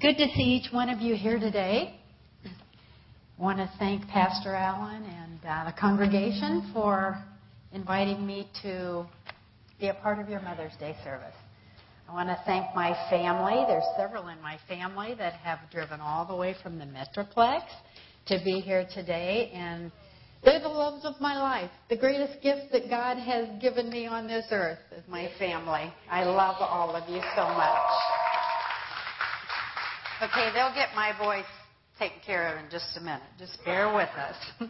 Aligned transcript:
Good 0.00 0.18
to 0.18 0.28
see 0.36 0.42
each 0.42 0.72
one 0.72 0.90
of 0.90 1.00
you 1.00 1.16
here 1.16 1.40
today. 1.40 1.98
I 2.44 3.42
want 3.42 3.58
to 3.58 3.68
thank 3.80 4.06
Pastor 4.06 4.54
Allen 4.54 5.02
and 5.02 5.40
uh, 5.44 5.64
the 5.64 5.76
congregation 5.76 6.70
for 6.72 7.20
inviting 7.72 8.24
me 8.24 8.48
to 8.62 9.06
be 9.80 9.88
a 9.88 9.94
part 9.94 10.20
of 10.20 10.28
your 10.28 10.40
Mother's 10.40 10.74
Day 10.78 10.94
service. 11.02 11.34
I 12.08 12.12
want 12.12 12.28
to 12.28 12.38
thank 12.46 12.72
my 12.76 12.96
family. 13.10 13.64
There's 13.66 13.82
several 13.96 14.28
in 14.28 14.40
my 14.40 14.56
family 14.68 15.16
that 15.18 15.32
have 15.32 15.58
driven 15.72 16.00
all 16.00 16.24
the 16.24 16.36
way 16.36 16.54
from 16.62 16.78
the 16.78 16.84
Metroplex 16.84 17.62
to 18.26 18.38
be 18.44 18.60
here 18.60 18.86
today, 18.94 19.50
and 19.52 19.90
they're 20.44 20.60
the 20.60 20.68
loves 20.68 21.04
of 21.04 21.20
my 21.20 21.42
life. 21.42 21.70
The 21.90 21.96
greatest 21.96 22.40
gift 22.40 22.70
that 22.70 22.88
God 22.88 23.16
has 23.16 23.48
given 23.60 23.90
me 23.90 24.06
on 24.06 24.28
this 24.28 24.46
earth 24.52 24.78
is 24.96 25.02
my 25.08 25.28
family. 25.40 25.92
I 26.08 26.22
love 26.22 26.56
all 26.60 26.94
of 26.94 27.08
you 27.08 27.20
so 27.34 27.42
much. 27.48 28.27
Okay, 30.20 30.50
they'll 30.52 30.74
get 30.74 30.88
my 30.96 31.16
voice 31.16 31.44
taken 31.96 32.18
care 32.26 32.48
of 32.48 32.64
in 32.64 32.68
just 32.72 32.96
a 32.96 33.00
minute. 33.00 33.22
Just 33.38 33.64
bear 33.64 33.94
with 33.94 34.08
us. 34.16 34.36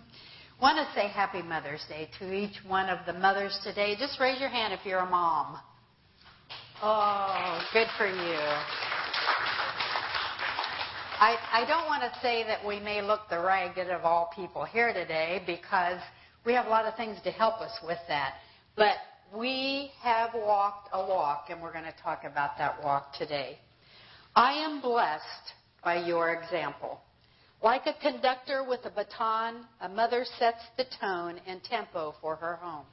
Want 0.60 0.76
to 0.76 0.94
say 0.94 1.08
Happy 1.08 1.40
Mother's 1.40 1.82
Day 1.88 2.10
to 2.18 2.34
each 2.34 2.56
one 2.66 2.90
of 2.90 2.98
the 3.06 3.14
mothers 3.14 3.58
today. 3.64 3.96
Just 3.98 4.20
raise 4.20 4.40
your 4.40 4.50
hand 4.50 4.74
if 4.74 4.84
you're 4.84 4.98
a 4.98 5.08
mom. 5.08 5.58
Oh, 6.82 7.62
good 7.72 7.86
for 7.96 8.06
you. 8.06 8.38
I, 11.20 11.38
I 11.50 11.64
don't 11.66 11.86
want 11.86 12.02
to 12.02 12.20
say 12.20 12.44
that 12.44 12.64
we 12.66 12.78
may 12.78 13.00
look 13.00 13.20
the 13.30 13.40
ragged 13.40 13.88
of 13.88 14.02
all 14.02 14.30
people 14.36 14.66
here 14.66 14.92
today 14.92 15.42
because 15.46 15.98
we 16.44 16.52
have 16.52 16.66
a 16.66 16.70
lot 16.70 16.84
of 16.84 16.94
things 16.96 17.16
to 17.24 17.30
help 17.30 17.62
us 17.62 17.72
with 17.82 17.98
that. 18.08 18.34
But 18.76 18.96
we 19.34 19.92
have 20.02 20.30
walked 20.34 20.90
a 20.92 20.98
walk, 20.98 21.46
and 21.48 21.62
we're 21.62 21.72
going 21.72 21.84
to 21.84 22.02
talk 22.02 22.24
about 22.24 22.58
that 22.58 22.84
walk 22.84 23.14
today. 23.14 23.58
I 24.38 24.52
am 24.52 24.80
blessed 24.80 25.52
by 25.82 26.06
your 26.06 26.30
example. 26.32 27.00
Like 27.60 27.86
a 27.86 28.00
conductor 28.00 28.62
with 28.62 28.78
a 28.84 28.90
baton, 28.90 29.64
a 29.80 29.88
mother 29.88 30.24
sets 30.38 30.62
the 30.76 30.84
tone 31.00 31.40
and 31.44 31.60
tempo 31.64 32.14
for 32.20 32.36
her 32.36 32.54
home. 32.54 32.86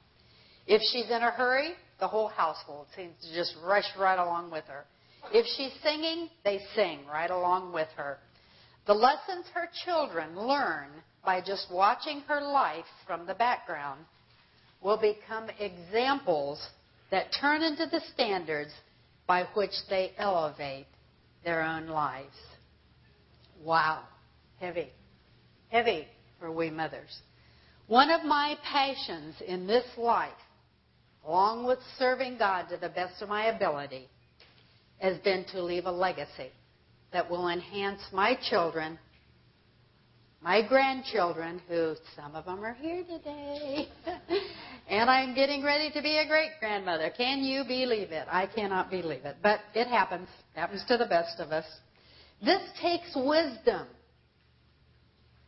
If 0.66 0.81
she's 0.91 1.05
in 1.05 1.21
a 1.21 1.29
hurry, 1.29 1.73
the 1.99 2.07
whole 2.07 2.29
household 2.29 2.88
seems 2.95 3.13
to 3.21 3.35
just 3.35 3.53
rush 3.63 3.85
right 3.95 4.17
along 4.17 4.49
with 4.49 4.63
her. 4.63 4.85
If 5.31 5.45
she's 5.55 5.79
singing, 5.83 6.31
they 6.43 6.61
sing 6.75 7.01
right 7.05 7.29
along 7.29 7.73
with 7.73 7.89
her. 7.95 8.17
The 8.88 8.95
lessons 8.95 9.45
her 9.53 9.69
children 9.85 10.35
learn 10.35 10.88
by 11.23 11.41
just 11.41 11.67
watching 11.71 12.21
her 12.21 12.41
life 12.41 12.85
from 13.05 13.27
the 13.27 13.35
background 13.35 13.99
will 14.81 14.97
become 14.99 15.51
examples 15.59 16.69
that 17.11 17.27
turn 17.39 17.61
into 17.61 17.85
the 17.85 18.01
standards 18.16 18.71
by 19.27 19.43
which 19.53 19.73
they 19.91 20.13
elevate 20.17 20.88
their 21.45 21.61
own 21.61 21.88
lives. 21.88 22.35
Wow. 23.63 24.03
Heavy. 24.59 24.89
Heavy 25.69 26.07
for 26.39 26.51
we 26.51 26.69
mothers. 26.69 27.19
One 27.88 28.09
of 28.09 28.25
my 28.25 28.57
passions 28.63 29.35
in 29.47 29.67
this 29.67 29.85
life, 29.95 30.31
along 31.25 31.66
with 31.66 31.79
serving 31.97 32.38
God 32.38 32.67
to 32.69 32.77
the 32.77 32.89
best 32.89 33.21
of 33.21 33.29
my 33.29 33.45
ability, 33.45 34.09
has 34.97 35.17
been 35.19 35.45
to 35.51 35.61
leave 35.61 35.85
a 35.85 35.91
legacy 35.91 36.51
that 37.13 37.29
will 37.29 37.47
enhance 37.47 38.01
my 38.11 38.38
children, 38.49 38.97
my 40.45 40.61
grandchildren, 40.61 41.59
who 41.67 41.95
some 42.15 42.35
of 42.35 42.45
them 42.45 42.63
are 42.63 42.75
here 42.75 43.03
today, 43.03 43.88
and 44.88 45.09
I'm 45.09 45.33
getting 45.33 45.63
ready 45.63 45.89
to 45.89 46.03
be 46.03 46.19
a 46.19 46.27
great 46.27 46.51
grandmother. 46.59 47.11
Can 47.17 47.39
you 47.39 47.63
believe 47.63 48.11
it? 48.11 48.27
I 48.29 48.45
cannot 48.45 48.91
believe 48.91 49.25
it, 49.25 49.38
but 49.41 49.61
it 49.73 49.88
happens. 49.88 50.27
Happens 50.53 50.85
to 50.88 50.97
the 50.97 51.07
best 51.07 51.39
of 51.39 51.49
us. 51.49 51.66
This 52.43 52.61
takes 52.79 53.16
wisdom 53.16 53.88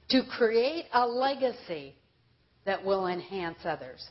to 0.10 0.24
create 0.36 0.86
a 0.92 1.06
legacy 1.06 1.94
that 2.66 2.84
will 2.84 3.06
enhance 3.06 3.60
others. 3.66 4.04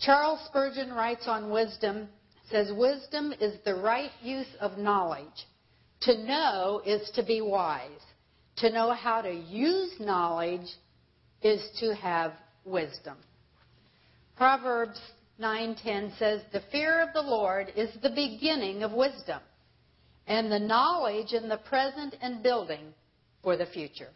Charles 0.00 0.40
Spurgeon 0.46 0.90
writes 0.90 1.28
on 1.28 1.50
wisdom, 1.50 2.08
says 2.50 2.72
wisdom 2.74 3.34
is 3.42 3.58
the 3.66 3.74
right 3.74 4.10
use 4.22 4.56
of 4.58 4.78
knowledge. 4.78 5.46
To 6.02 6.16
know 6.24 6.80
is 6.86 7.10
to 7.10 7.22
be 7.22 7.42
wise. 7.42 7.90
To 8.60 8.70
know 8.70 8.92
how 8.92 9.22
to 9.22 9.32
use 9.32 10.00
knowledge 10.00 10.68
is 11.42 11.62
to 11.78 11.94
have 11.94 12.32
wisdom. 12.64 13.16
Proverbs 14.36 15.00
9:10 15.38 16.16
says, 16.18 16.42
"The 16.50 16.62
fear 16.72 17.00
of 17.00 17.12
the 17.12 17.22
Lord 17.22 17.72
is 17.76 17.94
the 17.94 18.10
beginning 18.10 18.82
of 18.82 18.92
wisdom, 18.92 19.40
and 20.26 20.50
the 20.50 20.58
knowledge 20.58 21.32
in 21.32 21.48
the 21.48 21.58
present 21.58 22.16
and 22.20 22.42
building 22.42 22.94
for 23.42 23.56
the 23.56 23.66
future." 23.66 24.12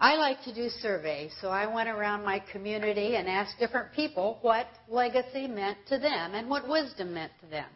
I 0.00 0.16
like 0.16 0.42
to 0.44 0.54
do 0.54 0.70
surveys, 0.70 1.36
so 1.40 1.50
I 1.50 1.66
went 1.66 1.88
around 1.88 2.24
my 2.24 2.38
community 2.38 3.16
and 3.16 3.28
asked 3.28 3.58
different 3.58 3.92
people 3.92 4.38
what 4.40 4.68
legacy 4.88 5.48
meant 5.48 5.78
to 5.88 5.98
them 5.98 6.34
and 6.34 6.48
what 6.48 6.66
wisdom 6.68 7.12
meant 7.12 7.32
to 7.40 7.46
them. 7.46 7.68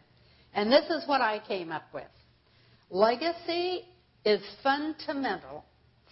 And 0.55 0.71
this 0.71 0.89
is 0.89 1.07
what 1.07 1.21
I 1.21 1.39
came 1.39 1.71
up 1.71 1.93
with. 1.93 2.09
Legacy 2.89 3.85
is 4.25 4.41
fundamental, 4.61 5.65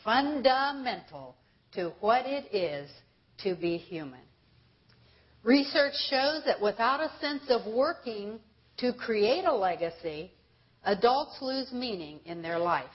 fundamental 0.04 1.36
to 1.74 1.94
what 2.00 2.26
it 2.26 2.54
is 2.54 2.90
to 3.44 3.56
be 3.56 3.78
human. 3.78 4.20
Research 5.44 5.94
shows 6.10 6.44
that 6.46 6.62
without 6.62 7.00
a 7.00 7.12
sense 7.20 7.44
of 7.50 7.72
working 7.74 8.40
to 8.78 8.94
create 8.94 9.46
a 9.46 9.54
legacy, 9.54 10.32
adults 10.84 11.38
lose 11.42 11.72
meaning 11.72 12.20
in 12.26 12.42
their 12.42 12.60
life. 12.60 12.86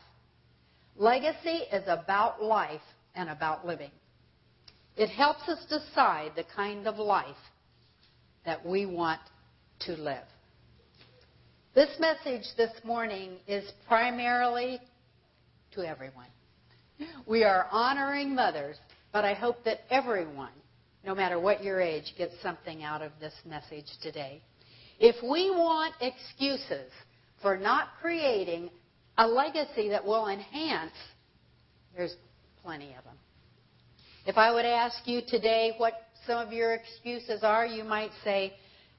Legacy 0.96 1.62
is 1.72 1.82
about 1.86 2.42
life 2.42 2.80
and 3.14 3.28
about 3.28 3.66
living. 3.66 3.90
It 4.96 5.08
helps 5.08 5.48
us 5.48 5.64
decide 5.68 6.32
the 6.36 6.44
kind 6.54 6.86
of 6.86 6.96
life 6.96 7.36
that 8.44 8.64
we 8.64 8.86
want 8.86 9.20
to 9.80 9.92
live. 9.92 10.24
This 11.74 11.90
message 11.98 12.46
this 12.56 12.70
morning 12.84 13.32
is 13.46 13.70
primarily 13.86 14.80
to 15.76 15.86
everyone. 15.88 16.26
We 17.26 17.44
are 17.44 17.68
honoring 17.70 18.34
mothers, 18.34 18.76
but 19.12 19.24
I 19.24 19.34
hope 19.34 19.64
that 19.64 19.80
everyone, 19.90 20.52
no 21.04 21.14
matter 21.14 21.38
what 21.38 21.62
your 21.62 21.80
age, 21.80 22.14
gets 22.16 22.32
something 22.42 22.82
out 22.82 23.02
of 23.02 23.12
this 23.20 23.34
message 23.44 23.86
today. 24.02 24.42
If 24.98 25.16
we 25.22 25.50
want 25.50 25.94
excuses 26.00 26.90
for 27.42 27.56
not 27.56 27.88
creating 28.00 28.70
a 29.18 29.26
legacy 29.26 29.90
that 29.90 30.04
will 30.04 30.28
enhance, 30.28 30.94
there's 31.94 32.16
plenty 32.62 32.94
of 32.98 33.04
them. 33.04 33.16
If 34.26 34.38
I 34.38 34.52
would 34.52 34.64
ask 34.64 35.06
you 35.06 35.20
today 35.28 35.74
what 35.76 35.92
some 36.26 36.38
of 36.38 36.52
your 36.52 36.74
excuses 36.74 37.44
are, 37.44 37.66
you 37.66 37.84
might 37.84 38.10
say, 38.24 38.54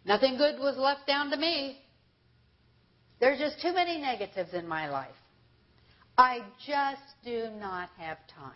Nothing 0.05 0.37
good 0.37 0.57
was 0.59 0.77
left 0.77 1.05
down 1.05 1.31
to 1.31 1.37
me. 1.37 1.79
There's 3.19 3.39
just 3.39 3.61
too 3.61 3.73
many 3.73 3.99
negatives 3.99 4.53
in 4.53 4.66
my 4.66 4.89
life. 4.89 5.16
I 6.17 6.39
just 6.66 7.01
do 7.23 7.50
not 7.59 7.89
have 7.97 8.17
time. 8.35 8.53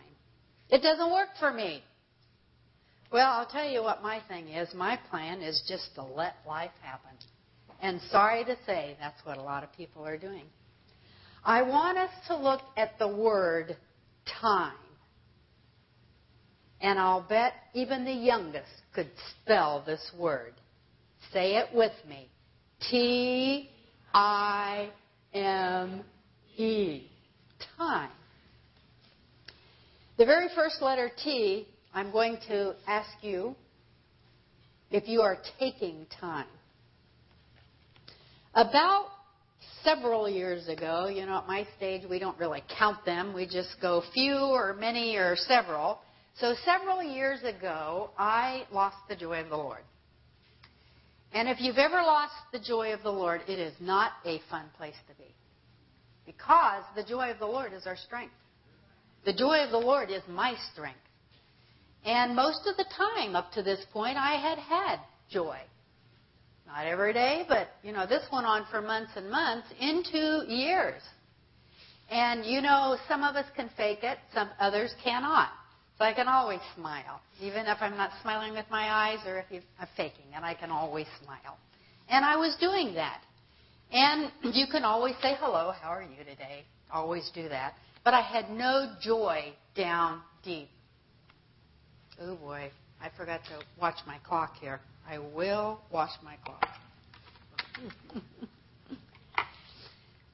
It 0.68 0.82
doesn't 0.82 1.12
work 1.12 1.28
for 1.38 1.52
me. 1.52 1.82
Well, 3.12 3.30
I'll 3.30 3.46
tell 3.46 3.68
you 3.68 3.82
what 3.82 4.02
my 4.02 4.20
thing 4.26 4.48
is. 4.48 4.72
My 4.74 4.98
plan 5.10 5.42
is 5.42 5.62
just 5.68 5.94
to 5.96 6.02
let 6.02 6.34
life 6.46 6.70
happen. 6.80 7.10
And 7.80 8.00
sorry 8.10 8.44
to 8.44 8.56
say, 8.64 8.96
that's 8.98 9.24
what 9.24 9.36
a 9.36 9.42
lot 9.42 9.62
of 9.62 9.72
people 9.74 10.04
are 10.06 10.16
doing. 10.16 10.44
I 11.44 11.62
want 11.62 11.98
us 11.98 12.10
to 12.28 12.36
look 12.36 12.62
at 12.76 12.98
the 12.98 13.08
word 13.08 13.76
time. 14.40 14.72
And 16.80 16.98
I'll 16.98 17.26
bet 17.28 17.52
even 17.74 18.04
the 18.04 18.12
youngest 18.12 18.70
could 18.94 19.10
spell 19.30 19.82
this 19.84 20.10
word. 20.18 20.54
Say 21.32 21.56
it 21.56 21.68
with 21.74 21.92
me. 22.08 22.28
T 22.90 23.70
I 24.14 24.90
M 25.32 26.02
E. 26.56 27.11
Time. 27.76 28.10
The 30.18 30.26
very 30.26 30.48
first 30.54 30.82
letter 30.82 31.10
T, 31.22 31.66
I'm 31.94 32.12
going 32.12 32.38
to 32.48 32.74
ask 32.86 33.10
you 33.22 33.54
if 34.90 35.08
you 35.08 35.22
are 35.22 35.38
taking 35.58 36.06
time. 36.20 36.46
About 38.54 39.06
several 39.82 40.28
years 40.28 40.68
ago, 40.68 41.08
you 41.08 41.24
know, 41.24 41.38
at 41.38 41.46
my 41.46 41.66
stage, 41.76 42.02
we 42.08 42.18
don't 42.18 42.38
really 42.38 42.62
count 42.78 43.04
them. 43.04 43.34
We 43.34 43.46
just 43.46 43.80
go 43.80 44.02
few 44.12 44.36
or 44.36 44.74
many 44.74 45.16
or 45.16 45.36
several. 45.36 45.98
So 46.38 46.54
several 46.64 47.02
years 47.02 47.40
ago, 47.42 48.10
I 48.18 48.64
lost 48.70 48.96
the 49.08 49.16
joy 49.16 49.40
of 49.40 49.48
the 49.48 49.56
Lord. 49.56 49.82
And 51.32 51.48
if 51.48 51.60
you've 51.60 51.78
ever 51.78 52.02
lost 52.02 52.34
the 52.52 52.60
joy 52.60 52.92
of 52.92 53.02
the 53.02 53.10
Lord, 53.10 53.40
it 53.48 53.58
is 53.58 53.74
not 53.80 54.12
a 54.26 54.40
fun 54.50 54.66
place 54.76 54.94
to 55.08 55.14
be. 55.16 55.34
Because 56.26 56.84
the 56.94 57.02
joy 57.02 57.30
of 57.30 57.38
the 57.38 57.46
Lord 57.46 57.72
is 57.72 57.86
our 57.86 57.96
strength. 57.96 58.34
The 59.24 59.32
joy 59.32 59.64
of 59.64 59.70
the 59.70 59.78
Lord 59.78 60.10
is 60.10 60.22
my 60.28 60.54
strength. 60.72 60.98
And 62.04 62.34
most 62.34 62.66
of 62.66 62.76
the 62.76 62.86
time 62.96 63.36
up 63.36 63.52
to 63.52 63.62
this 63.62 63.84
point, 63.92 64.16
I 64.16 64.34
had 64.34 64.58
had 64.58 65.00
joy. 65.30 65.58
Not 66.66 66.86
every 66.86 67.12
day, 67.12 67.44
but, 67.48 67.68
you 67.82 67.92
know, 67.92 68.06
this 68.06 68.22
went 68.32 68.46
on 68.46 68.66
for 68.70 68.80
months 68.80 69.12
and 69.16 69.30
months 69.30 69.68
into 69.78 70.44
years. 70.48 71.02
And 72.10 72.44
you 72.44 72.60
know, 72.60 72.96
some 73.08 73.22
of 73.22 73.36
us 73.36 73.46
can 73.56 73.70
fake 73.76 74.00
it, 74.02 74.18
some 74.34 74.50
others 74.58 74.94
cannot. 75.02 75.50
So 75.98 76.04
I 76.04 76.12
can 76.12 76.28
always 76.28 76.60
smile, 76.74 77.20
even 77.40 77.66
if 77.66 77.78
I'm 77.80 77.96
not 77.96 78.10
smiling 78.22 78.54
with 78.54 78.66
my 78.70 78.90
eyes 78.90 79.18
or 79.26 79.44
if 79.50 79.62
I'm 79.78 79.88
faking 79.96 80.26
it, 80.34 80.42
I 80.42 80.54
can 80.54 80.70
always 80.70 81.06
smile. 81.22 81.58
And 82.08 82.24
I 82.24 82.36
was 82.36 82.56
doing 82.58 82.94
that. 82.94 83.22
And 83.92 84.32
you 84.54 84.66
can 84.70 84.84
always 84.84 85.14
say 85.20 85.34
hello, 85.38 85.72
how 85.78 85.90
are 85.90 86.02
you 86.02 86.24
today? 86.24 86.64
Always 86.90 87.30
do 87.34 87.48
that. 87.50 87.74
But 88.04 88.14
I 88.14 88.22
had 88.22 88.50
no 88.50 88.94
joy 89.02 89.52
down 89.76 90.22
deep. 90.42 90.68
Oh 92.20 92.36
boy, 92.36 92.70
I 93.02 93.10
forgot 93.16 93.40
to 93.44 93.62
watch 93.80 93.98
my 94.06 94.16
clock 94.26 94.56
here. 94.58 94.80
I 95.06 95.18
will 95.18 95.80
watch 95.92 96.10
my 96.24 96.36
clock. 96.44 96.66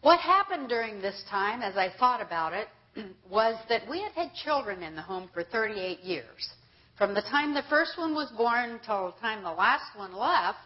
what 0.03 0.21
happened 0.21 0.69
during 0.69 1.03
this 1.03 1.21
time, 1.29 1.61
as 1.61 1.77
I 1.77 1.89
thought 1.99 2.23
about 2.23 2.53
it, 2.53 2.69
was 3.31 3.57
that 3.69 3.89
we 3.91 4.01
had 4.01 4.13
had 4.13 4.35
children 4.45 4.85
in 4.85 4.95
the 4.95 5.03
home 5.03 5.29
for 5.35 5.43
38 5.43 6.01
years. 6.01 6.49
From 6.97 7.13
the 7.13 7.23
time 7.23 7.55
the 7.55 7.63
first 7.69 7.99
one 7.99 8.15
was 8.15 8.31
born 8.37 8.71
until 8.71 9.13
the 9.13 9.21
time 9.21 9.43
the 9.43 9.51
last 9.51 9.97
one 9.97 10.15
left, 10.15 10.59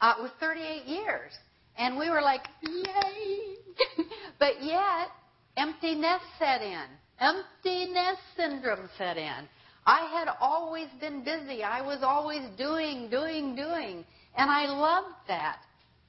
uh, 0.00 0.14
it 0.18 0.22
was 0.22 0.32
38 0.40 0.86
years. 0.86 1.30
And 1.78 1.98
we 1.98 2.10
were 2.10 2.22
like, 2.22 2.42
yay! 2.62 3.56
but 4.38 4.62
yet, 4.62 5.08
emptiness 5.56 6.22
set 6.38 6.62
in. 6.62 6.84
Emptiness 7.18 8.18
syndrome 8.36 8.88
set 8.98 9.16
in. 9.16 9.48
I 9.86 10.08
had 10.12 10.28
always 10.40 10.88
been 11.00 11.24
busy. 11.24 11.62
I 11.62 11.80
was 11.80 11.98
always 12.02 12.42
doing, 12.56 13.08
doing, 13.10 13.56
doing. 13.56 14.04
And 14.36 14.50
I 14.50 14.66
loved 14.66 15.16
that. 15.28 15.58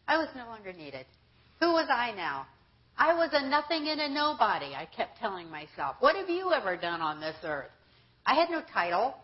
I 0.07 0.18
was 0.18 0.27
no 0.36 0.45
longer 0.48 0.74
needed. 0.74 1.06
Who 1.60 1.71
was 1.71 1.88
I 1.89 2.12
now? 2.12 2.45
I 2.98 3.13
was 3.13 3.30
a 3.33 3.48
nothing 3.48 3.88
and 3.88 4.00
a 4.00 4.10
nobody, 4.10 4.75
I 4.75 4.88
kept 4.95 5.18
telling 5.18 5.50
myself. 5.50 5.95
What 6.00 6.15
have 6.15 6.30
you 6.30 6.51
ever 6.51 6.77
done 6.77 7.01
on 7.01 7.19
this 7.19 7.36
earth? 7.44 7.71
I 8.25 8.36
had 8.36 8.50
no 8.51 8.62
title. 8.74 9.15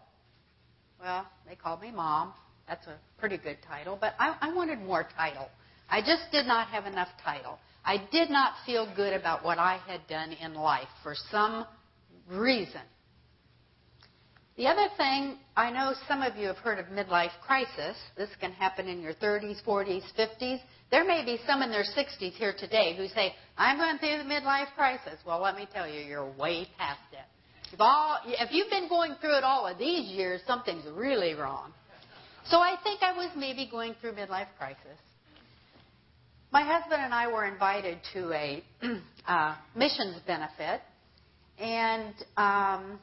Well, 1.00 1.26
they 1.48 1.56
called 1.56 1.82
me 1.82 1.92
mom. 1.92 2.34
That's 2.68 2.86
a 2.88 2.96
pretty 3.20 3.38
good 3.38 3.58
title, 3.68 3.98
but 4.00 4.16
I, 4.20 4.36
I 4.42 4.54
wanted 4.54 4.80
more 4.82 5.08
title. 5.16 5.50
I 5.90 6.02
just 6.02 6.32
did 6.32 6.46
not 6.46 6.68
have 6.70 6.86
enough 6.86 7.10
title. 7.24 7.58
I 7.84 7.98
did 8.12 8.30
not 8.30 8.54
feel 8.66 8.92
good 8.96 9.14
about 9.14 9.44
what 9.44 9.58
I 9.58 9.80
had 9.88 10.02
done 10.08 10.34
in 10.34 10.54
life 10.54 10.88
for 11.02 11.16
some 11.32 11.66
reason. 12.30 12.82
The 14.58 14.68
other 14.68 14.90
thing, 14.98 15.38
I 15.56 15.72
know 15.72 15.94
some 16.08 16.22
of 16.22 16.36
you 16.36 16.48
have 16.48 16.58
heard 16.58 16.80
of 16.80 16.88
midlife 16.88 17.32
crisis. 17.48 17.96
This 18.18 18.30
can 18.42 18.52
happen 18.52 18.90
in 18.90 19.02
your 19.02 19.14
30s, 19.14 19.64
40s, 19.66 20.04
50s. 20.18 20.60
There 20.92 21.06
may 21.06 21.24
be 21.24 21.40
some 21.48 21.62
in 21.62 21.72
their 21.72 21.86
60s 21.86 22.34
here 22.34 22.54
today 22.60 22.94
who 22.98 23.08
say, 23.08 23.34
I'm 23.58 23.78
going 23.78 23.98
through 24.00 24.18
the 24.18 24.30
midlife 24.30 24.68
crisis. 24.76 25.18
Well, 25.26 25.42
let 25.42 25.56
me 25.56 25.66
tell 25.74 25.88
you, 25.88 26.02
you're 26.02 26.30
way 26.34 26.68
past 26.78 27.00
it. 27.14 27.74
If, 27.74 27.80
all, 27.80 28.20
if 28.26 28.52
you've 28.52 28.70
been 28.70 28.90
going 28.90 29.16
through 29.22 29.38
it 29.38 29.46
all 29.46 29.66
of 29.66 29.78
these 29.78 30.10
years, 30.10 30.42
something's 30.46 30.86
really 30.94 31.36
wrong. 31.36 31.72
So 32.50 32.58
I 32.58 32.76
think 32.84 33.02
I 33.02 33.16
was 33.16 33.30
maybe 33.38 33.68
going 33.70 33.96
through 34.02 34.14
midlife 34.14 34.48
crisis. 34.58 34.98
My 36.52 36.64
husband 36.64 37.00
and 37.04 37.14
I 37.14 37.28
were 37.28 37.46
invited 37.46 38.00
to 38.14 38.34
a 38.34 38.64
uh, 39.28 39.56
missions 39.76 40.18
benefit, 40.26 40.82
and 41.60 42.16
um, 42.38 43.00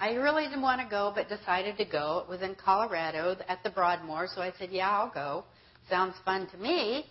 I 0.00 0.14
really 0.14 0.44
didn't 0.44 0.62
want 0.62 0.80
to 0.80 0.86
go, 0.88 1.12
but 1.14 1.28
decided 1.28 1.76
to 1.76 1.84
go. 1.84 2.24
It 2.24 2.30
was 2.30 2.40
in 2.40 2.54
Colorado 2.54 3.36
at 3.46 3.62
the 3.62 3.68
Broadmoor, 3.68 4.26
so 4.34 4.40
I 4.40 4.54
said, 4.58 4.70
"Yeah, 4.72 4.88
I'll 4.90 5.12
go. 5.12 5.44
Sounds 5.90 6.14
fun 6.24 6.48
to 6.50 6.56
me." 6.56 7.04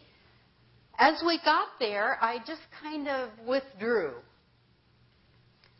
As 0.97 1.21
we 1.23 1.39
got 1.45 1.67
there, 1.79 2.17
I 2.23 2.39
just 2.39 2.61
kind 2.81 3.07
of 3.07 3.29
withdrew. 3.47 4.13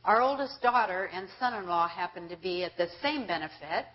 Our 0.05 0.21
oldest 0.21 0.61
daughter 0.61 1.09
and 1.11 1.27
son-in-law 1.39 1.88
happened 1.88 2.29
to 2.29 2.38
be 2.38 2.63
at 2.63 2.77
the 2.77 2.85
same 3.01 3.25
benefit, 3.25 3.88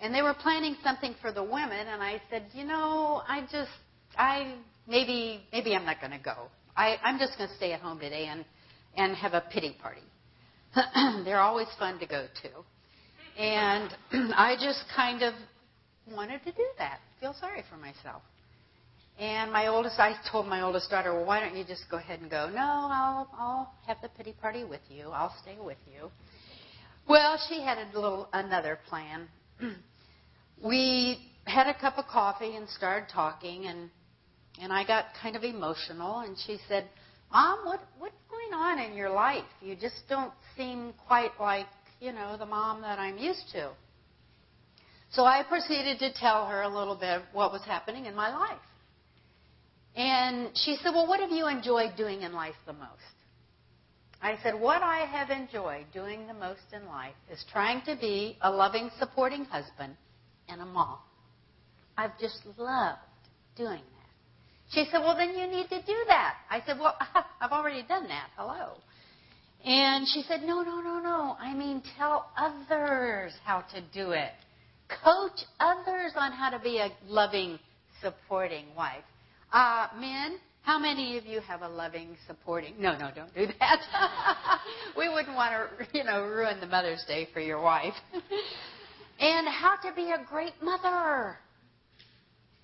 and 0.00 0.12
they 0.12 0.22
were 0.22 0.34
planning 0.34 0.74
something 0.82 1.14
for 1.22 1.30
the 1.30 1.44
women, 1.44 1.86
and 1.86 2.02
I 2.02 2.20
said, 2.30 2.46
"You 2.52 2.64
know, 2.64 3.22
I 3.28 3.42
just 3.42 3.70
I 4.18 4.56
maybe 4.86 5.42
maybe 5.52 5.74
I'm 5.74 5.84
not 5.84 6.00
going 6.00 6.12
to 6.12 6.18
go. 6.18 6.48
I, 6.76 6.96
I'm 7.02 7.18
just 7.18 7.36
going 7.38 7.48
to 7.48 7.56
stay 7.56 7.72
at 7.72 7.80
home 7.80 7.98
today 7.98 8.26
and 8.26 8.44
and 8.96 9.14
have 9.16 9.34
a 9.34 9.42
pity 9.52 9.76
party. 9.80 10.02
They're 11.24 11.40
always 11.40 11.68
fun 11.78 11.98
to 12.00 12.06
go 12.06 12.26
to, 12.42 13.40
and 13.42 13.90
I 14.34 14.56
just 14.60 14.84
kind 14.94 15.22
of 15.22 15.34
wanted 16.10 16.44
to 16.44 16.52
do 16.52 16.66
that. 16.78 17.00
Feel 17.20 17.34
sorry 17.40 17.64
for 17.70 17.76
myself. 17.76 18.22
And 19.18 19.50
my 19.50 19.68
oldest, 19.68 19.98
I 19.98 20.14
told 20.30 20.46
my 20.46 20.60
oldest 20.60 20.90
daughter, 20.90 21.14
well, 21.14 21.24
why 21.24 21.40
don't 21.40 21.56
you 21.56 21.64
just 21.64 21.84
go 21.90 21.96
ahead 21.96 22.20
and 22.20 22.30
go? 22.30 22.50
No, 22.50 22.60
I'll, 22.60 23.28
I'll 23.38 23.72
have 23.86 23.96
the 24.02 24.10
pity 24.10 24.34
party 24.42 24.62
with 24.64 24.82
you. 24.90 25.08
I'll 25.08 25.34
stay 25.42 25.56
with 25.58 25.78
you. 25.86 26.10
Well, 27.08 27.38
she 27.48 27.62
had 27.62 27.78
a 27.78 27.88
little 27.94 28.28
another 28.34 28.78
plan. 28.88 29.26
we 30.62 31.18
had 31.44 31.66
a 31.66 31.74
cup 31.80 31.96
of 31.96 32.06
coffee 32.06 32.56
and 32.56 32.68
started 32.68 33.08
talking, 33.08 33.66
and 33.66 33.88
and 34.60 34.72
I 34.72 34.84
got 34.86 35.06
kind 35.20 35.36
of 35.36 35.44
emotional, 35.44 36.20
and 36.20 36.36
she 36.46 36.58
said, 36.68 36.86
Mom, 37.32 37.64
what, 37.64 37.80
what's 37.98 38.14
going 38.30 38.54
on 38.54 38.78
in 38.78 38.96
your 38.96 39.10
life? 39.10 39.44
You 39.60 39.76
just 39.76 40.08
don't 40.08 40.32
seem 40.56 40.94
quite 41.06 41.32
like, 41.40 41.66
you 42.00 42.12
know, 42.12 42.36
the 42.38 42.46
mom 42.46 42.82
that 42.82 42.98
I'm 42.98 43.18
used 43.18 43.50
to. 43.52 43.70
So 45.10 45.24
I 45.24 45.42
proceeded 45.48 45.98
to 46.00 46.12
tell 46.14 46.46
her 46.46 46.62
a 46.62 46.68
little 46.68 46.96
bit 46.96 47.22
what 47.32 47.52
was 47.52 47.62
happening 47.64 48.06
in 48.06 48.14
my 48.14 48.34
life. 48.34 48.58
And 49.94 50.50
she 50.54 50.76
said, 50.82 50.90
Well, 50.90 51.06
what 51.06 51.20
have 51.20 51.30
you 51.30 51.46
enjoyed 51.48 51.96
doing 51.96 52.22
in 52.22 52.32
life 52.32 52.54
the 52.66 52.74
most? 52.74 52.90
I 54.20 54.36
said, 54.42 54.58
What 54.58 54.82
I 54.82 55.06
have 55.06 55.30
enjoyed 55.30 55.86
doing 55.92 56.26
the 56.26 56.34
most 56.34 56.72
in 56.72 56.86
life 56.86 57.14
is 57.30 57.42
trying 57.50 57.82
to 57.86 57.96
be 57.98 58.36
a 58.42 58.50
loving, 58.50 58.90
supporting 58.98 59.44
husband 59.46 59.96
and 60.48 60.60
a 60.60 60.66
mom. 60.66 60.98
I've 61.96 62.18
just 62.20 62.40
loved 62.58 62.98
doing 63.56 63.80
that. 63.80 63.95
She 64.72 64.84
said, 64.90 64.98
Well, 65.00 65.16
then 65.16 65.30
you 65.30 65.46
need 65.46 65.68
to 65.68 65.80
do 65.82 65.96
that. 66.08 66.34
I 66.50 66.62
said, 66.66 66.78
Well, 66.78 66.96
I've 67.40 67.52
already 67.52 67.82
done 67.86 68.08
that. 68.08 68.28
Hello. 68.36 68.74
And 69.64 70.06
she 70.12 70.22
said, 70.22 70.42
No, 70.42 70.62
no, 70.62 70.80
no, 70.80 70.98
no. 70.98 71.36
I 71.40 71.54
mean, 71.54 71.82
tell 71.96 72.30
others 72.36 73.32
how 73.44 73.64
to 73.72 73.80
do 73.92 74.12
it. 74.12 74.32
Coach 74.88 75.40
others 75.58 76.12
on 76.16 76.32
how 76.32 76.50
to 76.50 76.60
be 76.60 76.78
a 76.78 76.90
loving, 77.06 77.58
supporting 78.00 78.66
wife. 78.76 79.04
Uh, 79.52 79.88
men, 79.98 80.38
how 80.62 80.78
many 80.78 81.16
of 81.16 81.24
you 81.24 81.40
have 81.40 81.62
a 81.62 81.68
loving, 81.68 82.16
supporting? 82.26 82.74
No, 82.78 82.96
no, 82.98 83.10
don't 83.14 83.32
do 83.34 83.46
that. 83.58 83.80
we 84.96 85.08
wouldn't 85.08 85.34
want 85.34 85.52
to, 85.52 85.98
you 85.98 86.04
know, 86.04 86.22
ruin 86.22 86.60
the 86.60 86.66
Mother's 86.66 87.04
Day 87.06 87.28
for 87.32 87.40
your 87.40 87.60
wife. 87.60 87.94
and 89.20 89.48
how 89.48 89.76
to 89.76 89.94
be 89.94 90.10
a 90.10 90.24
great 90.28 90.54
mother 90.62 91.38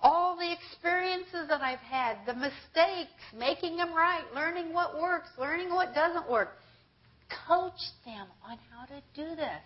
all 0.03 0.35
the 0.35 0.51
experiences 0.51 1.47
that 1.47 1.61
I've 1.61 1.79
had, 1.79 2.17
the 2.27 2.33
mistakes, 2.33 3.11
making 3.35 3.77
them 3.77 3.93
right, 3.93 4.23
learning 4.35 4.73
what 4.73 5.01
works, 5.01 5.29
learning 5.39 5.69
what 5.69 5.95
doesn't 5.95 6.29
work. 6.29 6.49
Coach 7.47 7.79
them 8.05 8.27
on 8.47 8.59
how 8.69 8.85
to 8.85 9.01
do 9.15 9.35
this. 9.35 9.61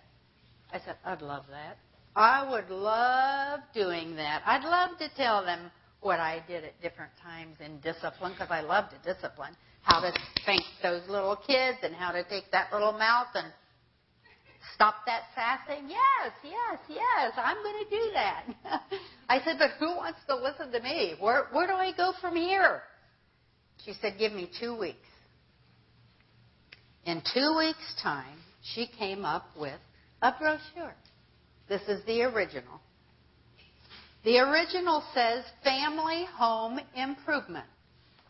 I 0.72 0.78
said, 0.78 0.96
I'd 1.04 1.22
love 1.22 1.44
that. 1.50 1.76
I 2.14 2.48
would 2.50 2.70
love 2.70 3.60
doing 3.74 4.16
that. 4.16 4.42
I'd 4.46 4.64
love 4.64 4.96
to 4.98 5.08
tell 5.16 5.44
them 5.44 5.70
what 6.00 6.20
I 6.20 6.42
did 6.46 6.64
at 6.64 6.80
different 6.80 7.12
times 7.22 7.56
in 7.64 7.80
discipline 7.80 8.32
because 8.32 8.50
I 8.50 8.60
love 8.60 8.84
to 8.90 9.14
discipline. 9.14 9.54
How 9.82 10.00
to 10.00 10.12
spank 10.40 10.62
those 10.82 11.02
little 11.08 11.36
kids 11.36 11.78
and 11.82 11.94
how 11.94 12.12
to 12.12 12.22
take 12.24 12.50
that 12.52 12.72
little 12.72 12.92
mouth 12.92 13.28
and 13.34 13.52
stop 14.74 14.96
that 15.06 15.22
sassing? 15.36 15.88
Yes, 15.88 16.32
yes, 16.42 16.78
yes, 16.88 17.32
I'm 17.36 17.56
going 17.56 17.84
to 17.84 17.90
do 17.90 18.10
that. 18.14 18.44
I 19.28 19.40
said, 19.44 19.56
but 19.58 19.70
who 19.78 19.96
wants 19.96 20.18
to 20.28 20.36
listen 20.36 20.72
to 20.72 20.80
me? 20.80 21.14
Where, 21.18 21.46
where 21.52 21.66
do 21.66 21.74
I 21.74 21.92
go 21.96 22.12
from 22.20 22.36
here? 22.36 22.82
She 23.84 23.92
said, 24.00 24.14
give 24.18 24.32
me 24.32 24.50
two 24.60 24.76
weeks. 24.76 24.98
In 27.04 27.22
two 27.32 27.54
weeks' 27.56 27.94
time, 28.02 28.38
she 28.74 28.86
came 28.98 29.24
up 29.24 29.46
with 29.58 29.80
a 30.20 30.32
brochure. 30.38 30.94
This 31.68 31.82
is 31.88 32.04
the 32.06 32.22
original. 32.22 32.80
The 34.24 34.38
original 34.38 35.02
says 35.14 35.44
Family 35.62 36.26
Home 36.36 36.80
Improvement 36.94 37.66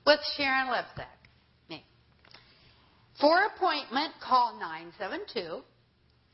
with 0.07 0.21
Sharon 0.37 0.69
Lebsack. 0.69 1.07
Me. 1.69 1.85
For 3.21 3.47
appointment, 3.47 4.13
call 4.23 4.59
972 4.61 5.63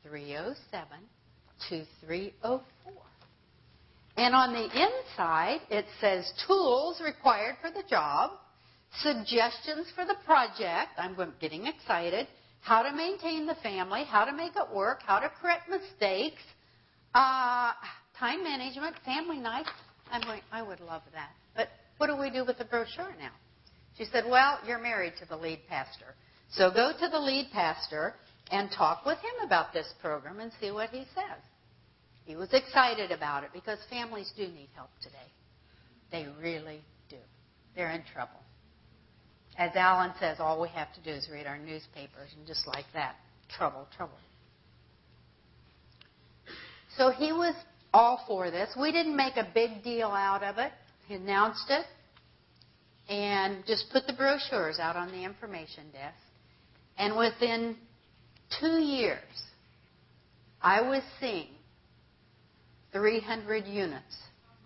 307 0.07 0.87
2304. 1.69 2.61
And 4.17 4.33
on 4.33 4.53
the 4.53 4.63
inside, 4.63 5.59
it 5.69 5.85
says 5.99 6.31
tools 6.47 7.01
required 7.03 7.55
for 7.61 7.69
the 7.69 7.83
job, 7.89 8.31
suggestions 9.01 9.87
for 9.93 10.05
the 10.05 10.15
project. 10.25 10.91
I'm 10.97 11.17
getting 11.41 11.67
excited. 11.67 12.27
How 12.61 12.81
to 12.81 12.95
maintain 12.95 13.45
the 13.45 13.55
family, 13.55 14.03
how 14.05 14.25
to 14.25 14.33
make 14.33 14.53
it 14.55 14.73
work, 14.73 15.01
how 15.05 15.19
to 15.19 15.29
correct 15.41 15.69
mistakes, 15.69 16.41
uh, 17.13 17.73
time 18.17 18.43
management, 18.43 18.95
family 19.05 19.37
night. 19.37 19.67
I'm 20.11 20.21
going, 20.21 20.41
I 20.51 20.61
would 20.61 20.79
love 20.79 21.01
that. 21.13 21.31
But 21.55 21.69
what 21.97 22.07
do 22.07 22.15
we 22.15 22.29
do 22.29 22.45
with 22.45 22.57
the 22.57 22.65
brochure 22.65 23.13
now? 23.19 23.31
She 23.97 24.05
said, 24.05 24.25
Well, 24.27 24.59
you're 24.67 24.81
married 24.81 25.13
to 25.19 25.25
the 25.25 25.37
lead 25.37 25.59
pastor. 25.69 26.15
So 26.51 26.71
go 26.71 26.91
to 26.97 27.07
the 27.09 27.19
lead 27.19 27.49
pastor 27.51 28.15
and 28.51 28.69
talk 28.71 29.05
with 29.05 29.17
him 29.19 29.45
about 29.45 29.73
this 29.73 29.91
program 30.01 30.39
and 30.39 30.51
see 30.59 30.71
what 30.71 30.89
he 30.89 31.05
says. 31.15 31.41
He 32.25 32.35
was 32.35 32.49
excited 32.53 33.11
about 33.11 33.43
it 33.43 33.51
because 33.53 33.79
families 33.89 34.31
do 34.35 34.43
need 34.43 34.69
help 34.75 34.89
today. 35.01 35.15
They 36.11 36.27
really 36.41 36.81
do. 37.09 37.17
They're 37.75 37.91
in 37.91 38.03
trouble. 38.13 38.39
As 39.57 39.71
Alan 39.75 40.11
says, 40.19 40.37
all 40.39 40.61
we 40.61 40.69
have 40.69 40.93
to 40.95 41.01
do 41.01 41.11
is 41.11 41.29
read 41.31 41.45
our 41.45 41.57
newspapers, 41.57 42.29
and 42.37 42.45
just 42.45 42.67
like 42.67 42.85
that, 42.93 43.15
trouble, 43.49 43.87
trouble. 43.95 44.17
So 46.97 47.11
he 47.11 47.31
was 47.31 47.55
all 47.93 48.23
for 48.27 48.51
this. 48.51 48.69
We 48.79 48.91
didn't 48.91 49.15
make 49.15 49.37
a 49.37 49.47
big 49.53 49.83
deal 49.83 50.09
out 50.09 50.43
of 50.43 50.57
it. 50.57 50.71
He 51.07 51.15
announced 51.15 51.69
it 51.69 51.85
and 53.07 53.63
just 53.67 53.85
put 53.91 54.07
the 54.07 54.13
brochures 54.13 54.79
out 54.79 54.95
on 54.95 55.09
the 55.09 55.23
information 55.23 55.85
desk. 55.91 56.17
And 56.97 57.15
within 57.15 57.75
two 58.59 58.79
years, 58.79 59.19
I 60.61 60.81
was 60.81 61.01
seeing 61.19 61.49
300 62.91 63.65
units. 63.65 64.15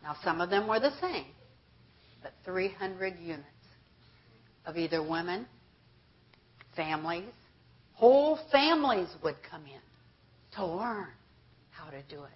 Now, 0.04 0.16
some 0.24 0.40
of 0.40 0.50
them 0.50 0.68
were 0.68 0.80
the 0.80 0.94
same, 1.02 1.26
but 2.22 2.32
300 2.46 3.18
units 3.20 3.46
of 4.66 4.78
either 4.78 5.02
women, 5.02 5.46
families, 6.76 7.34
whole 7.94 8.40
families 8.52 9.10
would 9.24 9.36
come 9.50 9.66
in 9.66 9.82
to 10.56 10.66
learn 10.66 11.10
how 11.72 11.90
to 11.90 12.02
do 12.04 12.24
it. 12.24 12.30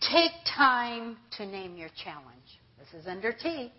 Take 0.00 0.32
time 0.56 1.16
to 1.36 1.46
name 1.46 1.76
your 1.76 1.90
challenge. 2.02 2.60
This 2.78 3.02
is 3.02 3.08
under 3.08 3.32
T. 3.32 3.72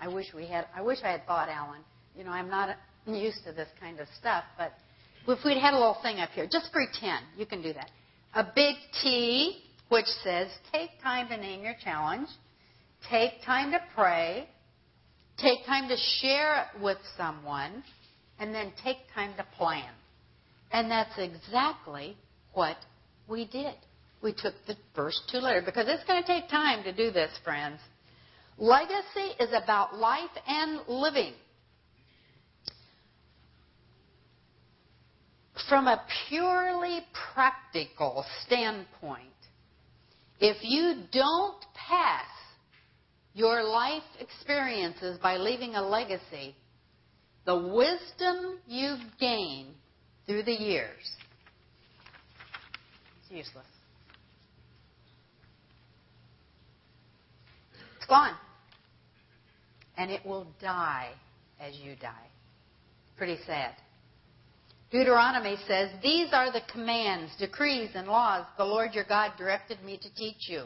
I 0.00 0.08
wish 0.08 0.26
we 0.34 0.46
had. 0.46 0.66
I 0.74 0.80
wish 0.80 0.98
I 1.04 1.10
had 1.10 1.26
thought, 1.26 1.48
Alan. 1.48 1.82
You 2.16 2.24
know, 2.24 2.30
I'm 2.30 2.48
not 2.48 2.76
used 3.06 3.44
to 3.44 3.52
this 3.52 3.68
kind 3.80 4.00
of 4.00 4.06
stuff, 4.18 4.44
but 4.56 4.72
if 5.26 5.44
we'd 5.44 5.58
had 5.58 5.74
a 5.74 5.78
little 5.78 5.98
thing 6.02 6.18
up 6.18 6.30
here, 6.30 6.48
just 6.50 6.72
pretend 6.72 7.24
you 7.36 7.46
can 7.46 7.62
do 7.62 7.72
that. 7.72 7.90
A 8.34 8.44
big 8.54 8.76
T, 9.02 9.62
which 9.88 10.06
says 10.22 10.48
take 10.72 10.90
time 11.02 11.28
to 11.28 11.36
name 11.36 11.62
your 11.62 11.74
challenge, 11.82 12.28
take 13.10 13.42
time 13.44 13.72
to 13.72 13.80
pray, 13.94 14.48
take 15.38 15.64
time 15.66 15.88
to 15.88 15.96
share 16.20 16.62
it 16.62 16.82
with 16.82 16.98
someone, 17.16 17.82
and 18.38 18.54
then 18.54 18.72
take 18.82 18.98
time 19.14 19.32
to 19.36 19.46
plan. 19.56 19.90
And 20.72 20.90
that's 20.90 21.18
exactly 21.18 22.16
what 22.52 22.76
we 23.28 23.46
did. 23.46 23.74
We 24.22 24.32
took 24.32 24.54
the 24.66 24.76
first 24.94 25.22
two 25.30 25.38
letters 25.38 25.64
because 25.64 25.86
it's 25.88 26.04
going 26.04 26.22
to 26.22 26.26
take 26.26 26.48
time 26.48 26.84
to 26.84 26.92
do 26.92 27.10
this, 27.10 27.30
friends. 27.42 27.80
Legacy 28.58 29.34
is 29.40 29.50
about 29.54 29.96
life 29.96 30.30
and 30.46 30.80
living. 30.86 31.32
From 35.70 35.86
a 35.86 36.02
purely 36.28 36.98
practical 37.32 38.24
standpoint, 38.44 39.28
if 40.40 40.56
you 40.62 41.04
don't 41.12 41.64
pass 41.74 42.26
your 43.34 43.62
life 43.62 44.02
experiences 44.18 45.16
by 45.22 45.36
leaving 45.36 45.76
a 45.76 45.82
legacy, 45.82 46.56
the 47.46 47.56
wisdom 47.56 48.58
you've 48.66 48.98
gained 49.20 49.74
through 50.26 50.42
the 50.42 50.50
years 50.50 51.04
is 53.24 53.30
useless. 53.30 53.64
It's 57.96 58.06
gone. 58.08 58.34
And 59.96 60.10
it 60.10 60.26
will 60.26 60.48
die 60.60 61.12
as 61.60 61.76
you 61.76 61.94
die. 61.94 62.26
Pretty 63.16 63.38
sad. 63.46 63.76
Deuteronomy 64.90 65.56
says, 65.68 65.90
These 66.02 66.28
are 66.32 66.52
the 66.52 66.62
commands, 66.72 67.32
decrees, 67.38 67.90
and 67.94 68.08
laws 68.08 68.44
the 68.56 68.64
Lord 68.64 68.92
your 68.92 69.04
God 69.04 69.32
directed 69.38 69.82
me 69.84 69.98
to 69.98 70.14
teach 70.14 70.48
you, 70.48 70.64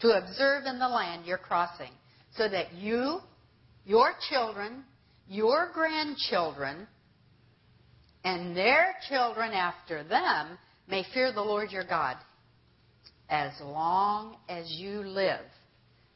to 0.00 0.10
observe 0.10 0.64
in 0.66 0.78
the 0.78 0.88
land 0.88 1.24
you're 1.24 1.38
crossing, 1.38 1.92
so 2.36 2.48
that 2.48 2.74
you, 2.74 3.20
your 3.86 4.12
children, 4.28 4.84
your 5.26 5.70
grandchildren, 5.72 6.86
and 8.24 8.56
their 8.56 8.94
children 9.08 9.52
after 9.52 10.04
them 10.04 10.58
may 10.88 11.04
fear 11.14 11.32
the 11.32 11.40
Lord 11.40 11.70
your 11.70 11.84
God 11.84 12.16
as 13.30 13.52
long 13.62 14.36
as 14.48 14.70
you 14.70 15.00
live 15.00 15.40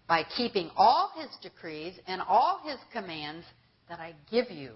by 0.06 0.22
keeping 0.36 0.70
all 0.76 1.10
his 1.18 1.30
decrees 1.42 1.94
and 2.06 2.20
all 2.20 2.60
his 2.64 2.76
commands 2.92 3.46
that 3.88 3.98
I 3.98 4.14
give 4.30 4.50
you 4.50 4.72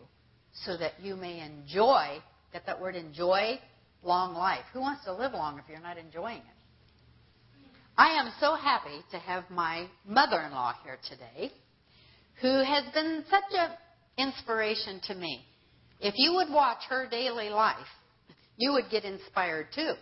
so 0.65 0.77
that 0.79 0.95
you 1.01 1.17
may 1.17 1.41
enjoy, 1.41 2.19
get 2.52 2.66
that 2.66 2.80
word 2.80 2.97
enjoy, 2.97 3.59
long 4.02 4.35
life. 4.35 4.64
Who 4.73 4.80
wants 4.80 5.04
to 5.04 5.14
live 5.14 5.33
long 5.33 5.59
if 5.59 5.64
you're 5.69 5.80
not 5.80 5.99
enjoying 5.99 6.38
it? 6.38 6.45
I 7.97 8.19
am 8.19 8.33
so 8.40 8.54
happy 8.54 9.00
to 9.11 9.19
have 9.19 9.45
my 9.50 9.87
mother 10.07 10.40
in 10.40 10.52
law 10.52 10.75
here 10.83 10.99
today, 11.09 11.52
who 12.40 12.64
has 12.64 12.85
been 12.95 13.25
such 13.28 13.45
an 13.52 13.71
inspiration 14.16 15.00
to 15.04 15.14
me. 15.14 15.45
If 16.00 16.14
you 16.16 16.33
would 16.35 16.50
watch 16.50 16.78
her 16.88 17.07
daily 17.11 17.50
life, 17.50 17.76
you 18.57 18.73
would 18.73 18.87
get 18.90 19.04
inspired 19.04 19.66
too. 19.75 19.92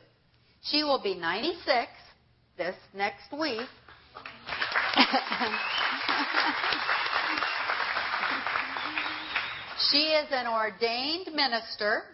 She 0.63 0.85
will 0.85 1.03
be 1.03 1.17
96 1.17 1.89
this 2.57 2.77
next 2.95 3.33
week. 3.33 3.67
she 9.91 9.99
is 9.99 10.29
an 10.31 10.47
ordained 10.47 11.35
minister. 11.35 12.05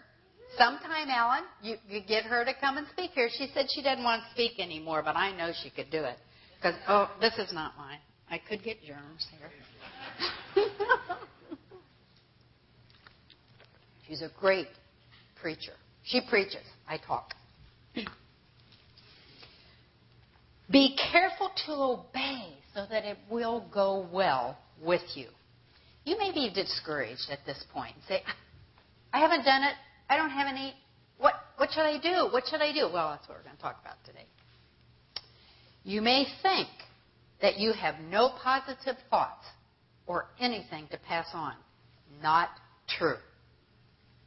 Sometime, 0.56 1.08
Alan, 1.08 1.44
you, 1.62 1.76
you 1.88 2.00
get 2.06 2.24
her 2.24 2.44
to 2.44 2.52
come 2.60 2.76
and 2.76 2.86
speak 2.92 3.12
here. 3.12 3.28
She 3.36 3.48
said 3.54 3.66
she 3.74 3.82
doesn't 3.82 4.04
want 4.04 4.22
to 4.22 4.30
speak 4.30 4.60
anymore, 4.60 5.02
but 5.04 5.16
I 5.16 5.36
know 5.36 5.52
she 5.62 5.70
could 5.70 5.90
do 5.90 6.04
it. 6.04 6.16
Because, 6.56 6.74
oh, 6.88 7.10
this 7.20 7.34
is 7.38 7.52
not 7.52 7.76
mine. 7.76 7.98
I 8.30 8.38
could 8.38 8.62
get 8.62 8.82
germs 8.82 9.26
here. 9.38 9.50
She's 14.08 14.22
a 14.22 14.30
great 14.38 14.68
preacher. 15.40 15.72
She 16.04 16.20
preaches. 16.28 16.64
I 16.88 16.98
talk. 16.98 17.34
Be 20.70 20.96
careful 21.12 21.50
to 21.66 21.72
obey 21.72 22.56
so 22.74 22.86
that 22.90 23.04
it 23.04 23.18
will 23.30 23.68
go 23.72 24.08
well 24.12 24.58
with 24.82 25.02
you. 25.14 25.28
You 26.04 26.18
may 26.18 26.32
be 26.32 26.50
discouraged 26.52 27.30
at 27.30 27.44
this 27.46 27.62
point. 27.72 27.94
Say, 28.08 28.22
I 29.12 29.20
haven't 29.20 29.44
done 29.44 29.62
it. 29.62 29.74
I 30.08 30.16
don't 30.16 30.30
have 30.30 30.46
any. 30.48 30.74
What, 31.18 31.34
what 31.56 31.70
should 31.72 31.84
I 31.84 31.98
do? 31.98 32.32
What 32.32 32.44
should 32.48 32.60
I 32.60 32.72
do? 32.72 32.90
Well, 32.92 33.10
that's 33.10 33.28
what 33.28 33.38
we're 33.38 33.44
going 33.44 33.56
to 33.56 33.62
talk 33.62 33.78
about 33.80 33.96
today. 34.04 34.26
You 35.84 36.02
may 36.02 36.26
think 36.42 36.68
that 37.42 37.58
you 37.58 37.72
have 37.72 37.96
no 38.10 38.30
positive 38.42 38.96
thoughts 39.10 39.44
or 40.06 40.26
anything 40.40 40.86
to 40.90 40.98
pass 40.98 41.26
on. 41.34 41.54
Not 42.22 42.48
true. 42.98 43.16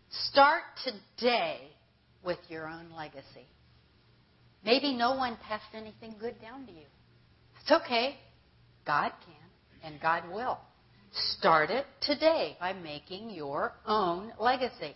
Start 0.10 0.63
today 0.84 1.62
with 2.24 2.38
your 2.50 2.67
own 2.67 2.91
legacy. 2.96 3.48
Maybe 4.63 4.93
no 4.93 5.15
one 5.15 5.38
passed 5.48 5.74
anything 5.74 6.15
good 6.19 6.39
down 6.41 6.65
to 6.65 6.72
you. 6.72 6.86
It's 7.62 7.72
okay. 7.72 8.17
God 8.86 9.12
can, 9.25 9.91
and 9.91 10.01
God 10.01 10.24
will. 10.31 10.57
Start 11.38 11.69
it 11.69 11.86
today 12.01 12.57
by 12.60 12.74
making 12.74 13.29
your 13.29 13.74
own 13.86 14.31
legacy. 14.39 14.96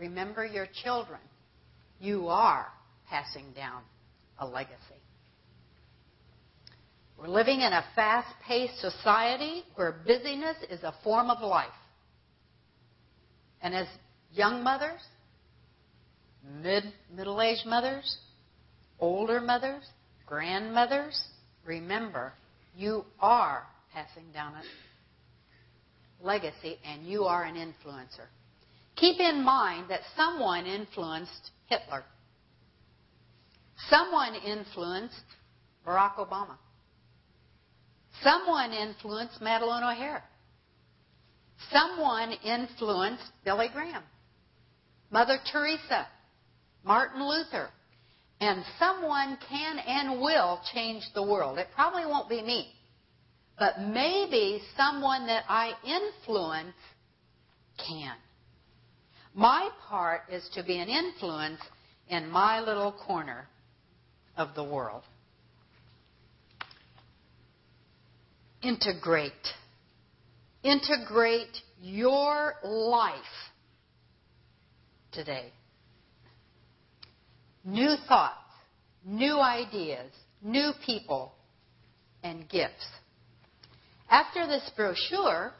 Remember 0.00 0.46
your 0.46 0.66
children. 0.82 1.20
You 2.00 2.28
are 2.28 2.66
passing 3.08 3.52
down 3.54 3.82
a 4.38 4.46
legacy. 4.46 4.78
We're 7.18 7.28
living 7.28 7.60
in 7.60 7.70
a 7.74 7.84
fast 7.94 8.28
paced 8.46 8.80
society 8.80 9.62
where 9.74 9.92
busyness 10.06 10.56
is 10.70 10.82
a 10.82 10.94
form 11.04 11.28
of 11.28 11.42
life. 11.42 11.68
And 13.60 13.74
as 13.74 13.86
young 14.32 14.64
mothers, 14.64 15.02
mid 16.62 16.84
middle 17.14 17.42
aged 17.42 17.66
mothers, 17.66 18.16
older 18.98 19.38
mothers, 19.38 19.84
grandmothers, 20.24 21.22
remember 21.66 22.32
you 22.74 23.04
are 23.20 23.64
passing 23.92 24.32
down 24.32 24.54
a 24.54 26.26
legacy 26.26 26.78
and 26.86 27.04
you 27.04 27.24
are 27.24 27.44
an 27.44 27.56
influencer. 27.56 28.28
Keep 29.00 29.18
in 29.18 29.42
mind 29.42 29.86
that 29.88 30.00
someone 30.14 30.66
influenced 30.66 31.50
Hitler. 31.66 32.04
Someone 33.88 34.34
influenced 34.34 35.24
Barack 35.86 36.16
Obama. 36.16 36.58
Someone 38.22 38.72
influenced 38.72 39.40
Madalyn 39.40 39.90
O'Hair. 39.90 40.22
Someone 41.72 42.32
influenced 42.44 43.24
Billy 43.42 43.68
Graham, 43.72 44.02
Mother 45.10 45.38
Teresa, 45.50 46.06
Martin 46.84 47.26
Luther, 47.26 47.70
and 48.40 48.62
someone 48.78 49.38
can 49.48 49.78
and 49.78 50.20
will 50.20 50.60
change 50.74 51.04
the 51.14 51.22
world. 51.22 51.58
It 51.58 51.68
probably 51.74 52.04
won't 52.04 52.28
be 52.28 52.42
me, 52.42 52.72
but 53.58 53.80
maybe 53.80 54.62
someone 54.76 55.26
that 55.26 55.44
I 55.48 55.72
influence 55.84 56.76
can. 57.78 58.14
My 59.34 59.70
part 59.88 60.22
is 60.30 60.48
to 60.54 60.62
be 60.62 60.78
an 60.78 60.88
influence 60.88 61.60
in 62.08 62.28
my 62.30 62.60
little 62.60 62.92
corner 62.92 63.46
of 64.36 64.54
the 64.54 64.64
world. 64.64 65.02
Integrate. 68.62 69.32
Integrate 70.62 71.56
your 71.80 72.54
life 72.62 73.14
today. 75.12 75.52
New 77.64 77.94
thoughts, 78.08 78.36
new 79.04 79.38
ideas, 79.38 80.12
new 80.42 80.72
people, 80.84 81.32
and 82.22 82.48
gifts. 82.48 82.86
After 84.10 84.46
this 84.46 84.68
brochure, 84.76 85.52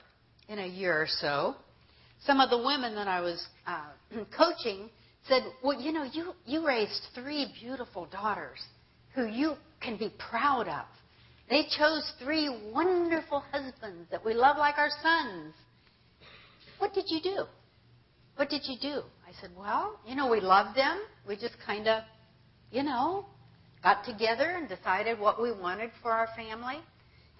in 0.48 0.58
a 0.58 0.66
year 0.66 1.00
or 1.00 1.06
so, 1.08 1.54
some 2.26 2.40
of 2.40 2.50
the 2.50 2.58
women 2.58 2.94
that 2.96 3.08
I 3.08 3.20
was 3.20 3.46
uh, 3.70 4.24
coaching 4.36 4.90
said, 5.28 5.42
Well, 5.62 5.80
you 5.80 5.92
know, 5.92 6.04
you, 6.04 6.32
you 6.46 6.66
raised 6.66 7.00
three 7.14 7.52
beautiful 7.60 8.06
daughters 8.06 8.58
who 9.14 9.26
you 9.26 9.54
can 9.80 9.96
be 9.96 10.12
proud 10.30 10.68
of. 10.68 10.84
They 11.48 11.64
chose 11.76 12.12
three 12.22 12.48
wonderful 12.72 13.42
husbands 13.50 14.08
that 14.10 14.24
we 14.24 14.34
love 14.34 14.56
like 14.56 14.78
our 14.78 14.90
sons. 15.02 15.54
What 16.78 16.94
did 16.94 17.04
you 17.08 17.20
do? 17.20 17.44
What 18.36 18.48
did 18.48 18.62
you 18.64 18.76
do? 18.80 19.02
I 19.28 19.32
said, 19.40 19.50
Well, 19.58 19.98
you 20.06 20.14
know, 20.14 20.30
we 20.30 20.40
loved 20.40 20.76
them. 20.76 21.00
We 21.26 21.36
just 21.36 21.56
kind 21.66 21.88
of, 21.88 22.02
you 22.70 22.82
know, 22.82 23.26
got 23.82 24.04
together 24.04 24.56
and 24.56 24.68
decided 24.68 25.18
what 25.18 25.42
we 25.42 25.52
wanted 25.52 25.90
for 26.02 26.12
our 26.12 26.28
family. 26.36 26.78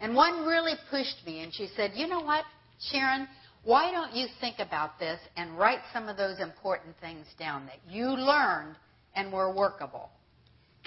And 0.01 0.15
one 0.15 0.47
really 0.47 0.75
pushed 0.91 1.27
me, 1.27 1.43
and 1.43 1.53
she 1.55 1.69
said, 1.77 1.93
You 1.95 2.07
know 2.07 2.21
what, 2.21 2.45
Sharon? 2.91 3.29
Why 3.63 3.91
don't 3.91 4.15
you 4.15 4.27
think 4.41 4.57
about 4.59 4.99
this 4.99 5.21
and 5.37 5.59
write 5.59 5.81
some 5.93 6.09
of 6.09 6.17
those 6.17 6.41
important 6.41 6.97
things 7.01 7.27
down 7.39 7.67
that 7.67 7.79
you 7.89 8.07
learned 8.07 8.77
and 9.15 9.33
were 9.33 9.55
workable? 9.55 10.11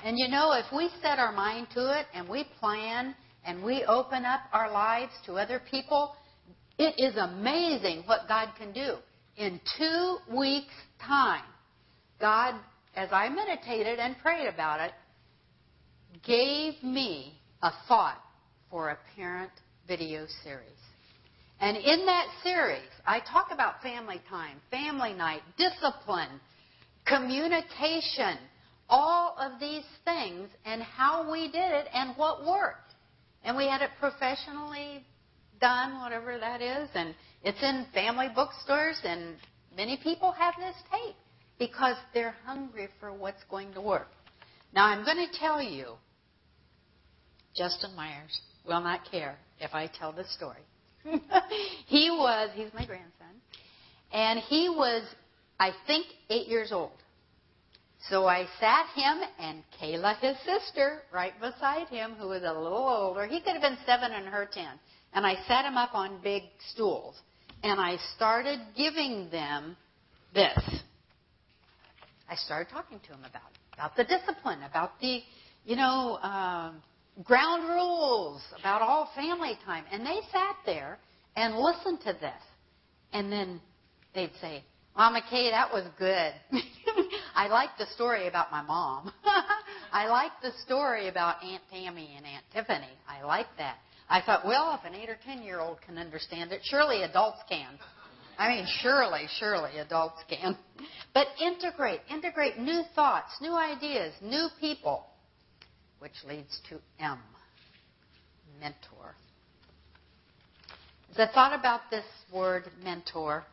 And 0.04 0.18
you 0.18 0.28
know, 0.28 0.54
if 0.54 0.66
we 0.76 0.90
set 1.02 1.20
our 1.20 1.32
mind 1.32 1.68
to 1.76 2.00
it 2.00 2.08
and 2.14 2.28
we 2.28 2.46
plan 2.60 3.16
and 3.46 3.64
we 3.64 3.84
open 3.84 4.26
up 4.26 4.42
our 4.52 4.72
lives 4.72 5.12
to 5.26 5.34
other 5.34 5.62
people, 5.70 6.16
it 6.78 6.96
is 6.98 7.16
amazing 7.16 8.04
what 8.06 8.28
God 8.28 8.50
can 8.58 8.74
do. 8.74 8.96
In 9.38 9.60
two 9.78 10.18
weeks' 10.36 10.74
time, 11.06 11.44
God, 12.20 12.56
as 12.96 13.10
I 13.12 13.30
meditated 13.30 14.00
and 14.00 14.18
prayed 14.18 14.48
about 14.48 14.80
it, 14.82 14.92
gave 16.24 16.82
me 16.84 17.40
a 17.62 17.72
thought 17.88 18.22
for 18.70 18.90
a 18.90 18.98
parent 19.16 19.52
video 19.88 20.26
series. 20.44 20.83
And 21.64 21.78
in 21.78 22.06
that 22.08 22.28
series, 22.44 22.90
I 23.08 23.22
talk 23.22 23.48
about 23.52 23.82
family 23.82 24.22
time, 24.30 24.58
family 24.70 25.14
night, 25.14 25.40
discipline, 25.58 26.42
communication, 27.08 28.38
all 28.90 29.38
of 29.40 29.62
these 29.62 29.86
things 30.04 30.50
and 30.66 30.82
how 30.84 31.32
we 31.32 31.48
did 31.48 31.72
it 31.72 31.88
and 31.94 32.18
what 32.18 32.46
worked. 32.46 32.96
And 33.46 33.56
we 33.56 33.66
had 33.66 33.82
it 33.82 33.92
professionally 33.98 35.06
done, 35.62 36.02
whatever 36.02 36.38
that 36.38 36.62
is, 36.62 36.90
and 36.96 37.16
it's 37.44 37.64
in 37.64 37.86
family 37.94 38.28
bookstores, 38.36 39.00
and 39.06 39.38
many 39.74 39.98
people 40.04 40.34
have 40.34 40.56
this 40.60 40.76
tape 40.92 41.16
because 41.60 41.96
they're 42.14 42.36
hungry 42.46 42.90
for 43.00 43.14
what's 43.14 43.44
going 43.50 43.74
to 43.76 43.80
work. 43.80 44.10
Now, 44.74 44.88
I'm 44.88 45.06
going 45.06 45.26
to 45.32 45.40
tell 45.40 45.62
you, 45.62 45.94
Justin 47.56 47.96
Myers 47.96 48.38
will 48.68 48.82
not 48.82 49.10
care 49.10 49.38
if 49.62 49.74
I 49.74 49.88
tell 49.88 50.12
the 50.12 50.26
story. 50.28 50.60
he 51.88 52.10
was, 52.10 52.50
he's 52.54 52.74
my 52.74 52.86
grandson, 52.86 53.28
and 54.12 54.40
he 54.40 54.70
was, 54.70 55.04
I 55.60 55.72
think, 55.88 56.06
eight 56.30 56.48
years 56.48 56.72
old. 56.72 56.92
So 58.10 58.28
I 58.28 58.46
sat 58.60 58.88
him 58.96 59.22
and 59.40 59.64
Kayla, 59.82 60.20
his 60.20 60.36
sister, 60.46 61.04
right 61.14 61.34
beside 61.40 61.88
him, 61.88 62.16
who 62.20 62.28
was 62.28 62.42
a 62.44 62.52
little 62.52 62.86
older. 62.88 63.26
He 63.26 63.40
could 63.40 63.54
have 63.54 63.62
been 63.62 63.78
seven 63.86 64.12
and 64.12 64.28
her 64.28 64.48
ten. 64.52 64.78
And 65.14 65.26
I 65.26 65.36
sat 65.48 65.64
him 65.64 65.78
up 65.78 65.94
on 65.94 66.20
big 66.22 66.44
stools. 66.74 67.16
And 67.64 67.80
I 67.80 67.96
started 68.16 68.60
giving 68.76 69.30
them 69.32 69.78
this. 70.34 70.58
I 72.30 72.36
started 72.36 72.72
talking 72.74 73.00
to 73.00 73.14
him 73.14 73.20
about 73.20 73.52
it, 73.54 73.74
about 73.74 73.96
the 73.96 74.04
discipline, 74.04 74.64
about 74.64 75.00
the, 75.00 75.22
you 75.64 75.78
know, 75.78 76.20
uh, 76.22 76.72
ground 77.24 77.70
rules, 77.70 78.42
about 78.60 78.82
all 78.82 79.10
family 79.16 79.58
time. 79.66 79.84
And 79.92 80.06
they 80.06 80.20
sat 80.32 80.56
there 80.66 80.98
and 81.36 81.56
listened 81.58 82.00
to 82.02 82.14
this. 82.14 82.42
And 83.12 83.32
then 83.32 83.62
they'd 84.16 84.32
say, 84.42 84.64
Mama 84.96 85.22
Kay, 85.30 85.52
that 85.52 85.72
was 85.72 85.86
good. 85.98 86.34
I 87.36 87.48
like 87.48 87.70
the 87.78 87.88
story 87.88 88.28
about 88.28 88.52
my 88.52 88.62
mom. 88.62 89.12
I 89.92 90.08
like 90.08 90.32
the 90.42 90.52
story 90.66 91.08
about 91.08 91.44
Aunt 91.44 91.64
Tammy 91.72 92.14
and 92.16 92.26
Aunt 92.26 92.44
Tiffany. 92.54 92.92
I 93.08 93.24
like 93.24 93.48
that. 93.58 93.78
I 94.10 94.22
thought, 94.22 94.46
well, 94.46 94.80
if 94.80 94.86
an 94.86 95.00
eight 95.00 95.10
or 95.10 95.18
ten 95.26 95.42
year 95.42 95.60
old 95.60 95.82
can 95.82 95.98
understand 95.98 96.52
it, 96.52 96.62
surely 96.64 97.04
adults 97.04 97.40
can. 97.50 97.80
I 98.38 98.50
mean, 98.50 98.66
surely, 98.82 99.28
surely 99.40 99.78
adults 99.80 100.22
can. 100.30 100.58
But 101.14 101.28
integrate, 101.40 102.02
integrate 102.10 102.58
new 102.58 102.82
thoughts, 102.96 103.30
new 103.40 103.56
ideas, 103.56 104.14
new 104.20 104.48
people, 104.60 105.06
which 106.04 106.12
leads 106.28 106.60
to 106.68 106.76
M, 107.00 107.18
mentor. 108.60 109.16
As 111.10 111.18
I 111.18 111.34
thought 111.34 111.58
about 111.58 111.90
this 111.90 112.04
word 112.30 112.66
mentor, 112.84 113.46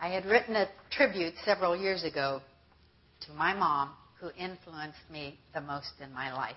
I 0.00 0.08
had 0.08 0.26
written 0.26 0.56
a 0.56 0.68
tribute 0.90 1.34
several 1.44 1.76
years 1.76 2.02
ago 2.02 2.40
to 3.26 3.32
my 3.34 3.54
mom, 3.54 3.90
who 4.18 4.30
influenced 4.36 5.08
me 5.08 5.38
the 5.54 5.60
most 5.60 5.92
in 6.02 6.12
my 6.12 6.32
life. 6.32 6.56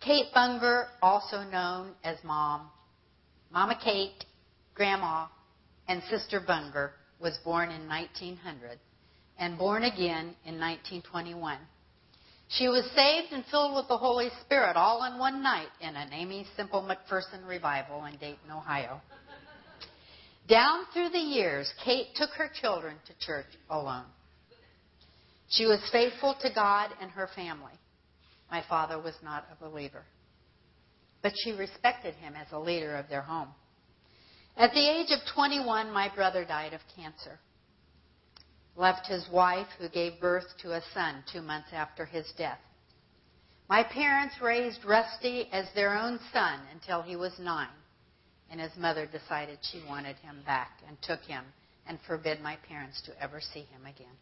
Kate 0.00 0.32
Bunger, 0.32 0.86
also 1.02 1.42
known 1.42 1.90
as 2.02 2.16
Mom, 2.24 2.70
Mama 3.52 3.78
Kate, 3.84 4.24
Grandma, 4.74 5.26
and 5.86 6.02
Sister 6.04 6.40
Bunger, 6.40 6.92
was 7.20 7.36
born 7.44 7.70
in 7.70 7.86
1900 7.86 8.78
and 9.40 9.56
born 9.56 9.84
again 9.84 10.36
in 10.44 10.60
1921. 10.60 11.58
She 12.48 12.68
was 12.68 12.84
saved 12.94 13.32
and 13.32 13.44
filled 13.50 13.74
with 13.74 13.88
the 13.88 13.96
Holy 13.96 14.28
Spirit 14.44 14.76
all 14.76 15.04
in 15.04 15.18
one 15.18 15.42
night 15.42 15.68
in 15.80 15.96
an 15.96 16.12
Aimee 16.12 16.46
Semple 16.56 16.82
McPherson 16.82 17.48
revival 17.48 18.04
in 18.04 18.12
Dayton, 18.18 18.50
Ohio. 18.52 19.00
Down 20.46 20.84
through 20.92 21.08
the 21.08 21.18
years, 21.18 21.72
Kate 21.84 22.08
took 22.16 22.30
her 22.30 22.50
children 22.60 22.96
to 23.06 23.26
church 23.26 23.46
alone. 23.70 24.04
She 25.48 25.64
was 25.64 25.80
faithful 25.90 26.36
to 26.42 26.50
God 26.54 26.90
and 27.00 27.10
her 27.10 27.28
family. 27.34 27.72
My 28.50 28.62
father 28.68 29.00
was 29.00 29.14
not 29.22 29.46
a 29.50 29.64
believer. 29.64 30.02
But 31.22 31.32
she 31.44 31.52
respected 31.52 32.14
him 32.14 32.34
as 32.34 32.48
a 32.52 32.58
leader 32.58 32.96
of 32.96 33.08
their 33.08 33.22
home. 33.22 33.48
At 34.56 34.72
the 34.72 34.86
age 34.86 35.10
of 35.10 35.20
21, 35.34 35.92
my 35.92 36.12
brother 36.14 36.44
died 36.44 36.74
of 36.74 36.80
cancer. 36.96 37.38
Left 38.76 39.06
his 39.06 39.28
wife, 39.28 39.68
who 39.78 39.88
gave 39.88 40.20
birth 40.20 40.46
to 40.62 40.72
a 40.72 40.82
son 40.94 41.22
two 41.30 41.42
months 41.42 41.68
after 41.72 42.04
his 42.06 42.30
death. 42.38 42.60
My 43.68 43.82
parents 43.82 44.40
raised 44.40 44.84
Rusty 44.84 45.48
as 45.52 45.66
their 45.74 45.96
own 45.96 46.18
son 46.32 46.60
until 46.72 47.02
he 47.02 47.16
was 47.16 47.38
nine 47.38 47.68
and 48.50 48.60
his 48.60 48.76
mother 48.76 49.06
decided 49.06 49.58
she 49.62 49.82
wanted 49.88 50.16
him 50.16 50.42
back 50.44 50.80
and 50.88 51.00
took 51.02 51.20
him 51.20 51.44
and 51.86 51.98
forbid 52.06 52.40
my 52.40 52.56
parents 52.68 53.00
to 53.02 53.22
ever 53.22 53.40
see 53.40 53.60
him 53.60 53.86
again. 53.86 54.16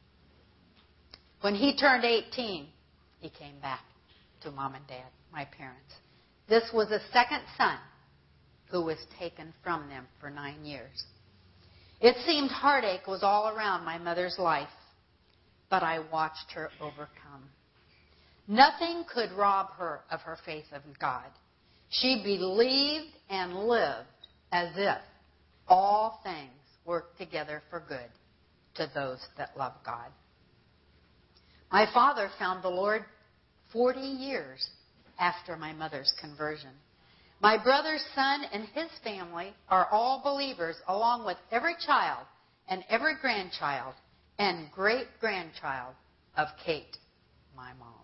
When 1.41 1.55
he 1.55 1.77
turned 1.77 2.05
18, 2.05 2.69
he 3.21 3.31
came 3.31 3.59
back 3.61 3.85
to 4.43 4.51
mom 4.51 4.75
and 4.75 4.87
dad, 4.87 5.11
my 5.33 5.47
parents. 5.47 5.95
This 6.49 6.71
was 6.73 6.91
a 6.91 7.01
second 7.13 7.43
son 7.57 7.79
who 8.71 8.83
was 8.83 8.99
taken 9.19 9.53
from 9.63 9.89
them 9.89 10.07
for 10.21 10.31
nine 10.31 10.65
years. 10.65 11.05
It 12.01 12.17
seemed 12.27 12.51
heartache 12.51 13.07
was 13.07 13.23
all 13.23 13.49
around 13.49 13.85
my 13.85 13.99
mother's 13.99 14.37
life, 14.39 14.69
but 15.69 15.83
I 15.83 16.01
watched 16.13 16.53
her 16.55 16.71
overcome. 16.81 17.51
Nothing 18.47 19.05
could 19.13 19.33
rob 19.33 19.73
her 19.73 20.01
of 20.11 20.21
her 20.21 20.39
faith 20.45 20.67
in 20.73 20.81
God. 21.01 21.27
She 21.91 22.23
believed 22.23 23.15
and 23.29 23.65
lived 23.65 24.07
as 24.53 24.71
if 24.77 24.99
all 25.67 26.21
things 26.23 26.51
work 26.85 27.17
together 27.19 27.63
for 27.69 27.81
good 27.81 28.09
to 28.77 28.91
those 28.95 29.19
that 29.37 29.57
love 29.57 29.75
God. 29.85 30.11
My 31.71 31.87
father 31.93 32.31
found 32.39 32.63
the 32.63 32.71
Lord 32.71 33.05
40 33.73 34.01
years 34.01 34.71
after 35.19 35.57
my 35.57 35.73
mother's 35.73 36.13
conversion. 36.21 36.71
My 37.41 37.57
brother's 37.57 38.05
son 38.15 38.45
and 38.53 38.65
his 38.75 38.91
family 39.05 39.55
are 39.69 39.87
all 39.91 40.21
believers, 40.25 40.77
along 40.89 41.25
with 41.25 41.37
every 41.53 41.77
child 41.87 42.27
and 42.69 42.85
every 42.89 43.15
grandchild 43.21 43.95
and 44.39 44.71
great 44.73 45.07
grandchild 45.21 45.95
of 46.37 46.49
Kate, 46.65 46.97
my 47.57 47.73
mom. 47.79 47.95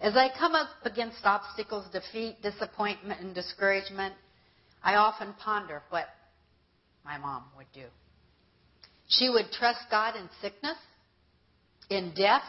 As 0.00 0.14
I 0.14 0.28
come 0.38 0.54
up 0.54 0.68
against 0.84 1.24
obstacles, 1.24 1.86
defeat, 1.90 2.36
disappointment, 2.42 3.20
and 3.20 3.34
discouragement, 3.34 4.14
I 4.84 4.96
often 4.96 5.32
ponder 5.42 5.82
what 5.88 6.06
my 7.04 7.16
mom 7.16 7.44
would 7.56 7.66
do. 7.72 7.86
She 9.08 9.30
would 9.30 9.50
trust 9.52 9.80
God 9.90 10.16
in 10.16 10.28
sickness, 10.42 10.76
in 11.88 12.12
death, 12.14 12.44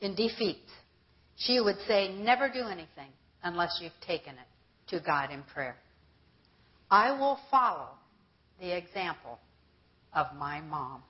in 0.00 0.14
defeat. 0.14 0.62
She 1.36 1.60
would 1.60 1.76
say, 1.88 2.14
Never 2.14 2.48
do 2.48 2.62
anything 2.66 3.10
unless 3.42 3.80
you've 3.82 4.00
taken 4.06 4.34
it 4.34 4.46
to 4.88 5.00
God 5.00 5.30
in 5.30 5.42
prayer. 5.42 5.76
I 6.90 7.12
will 7.12 7.38
follow 7.50 7.88
the 8.60 8.76
example 8.76 9.38
of 10.12 10.26
my 10.38 10.60
mom, 10.60 11.02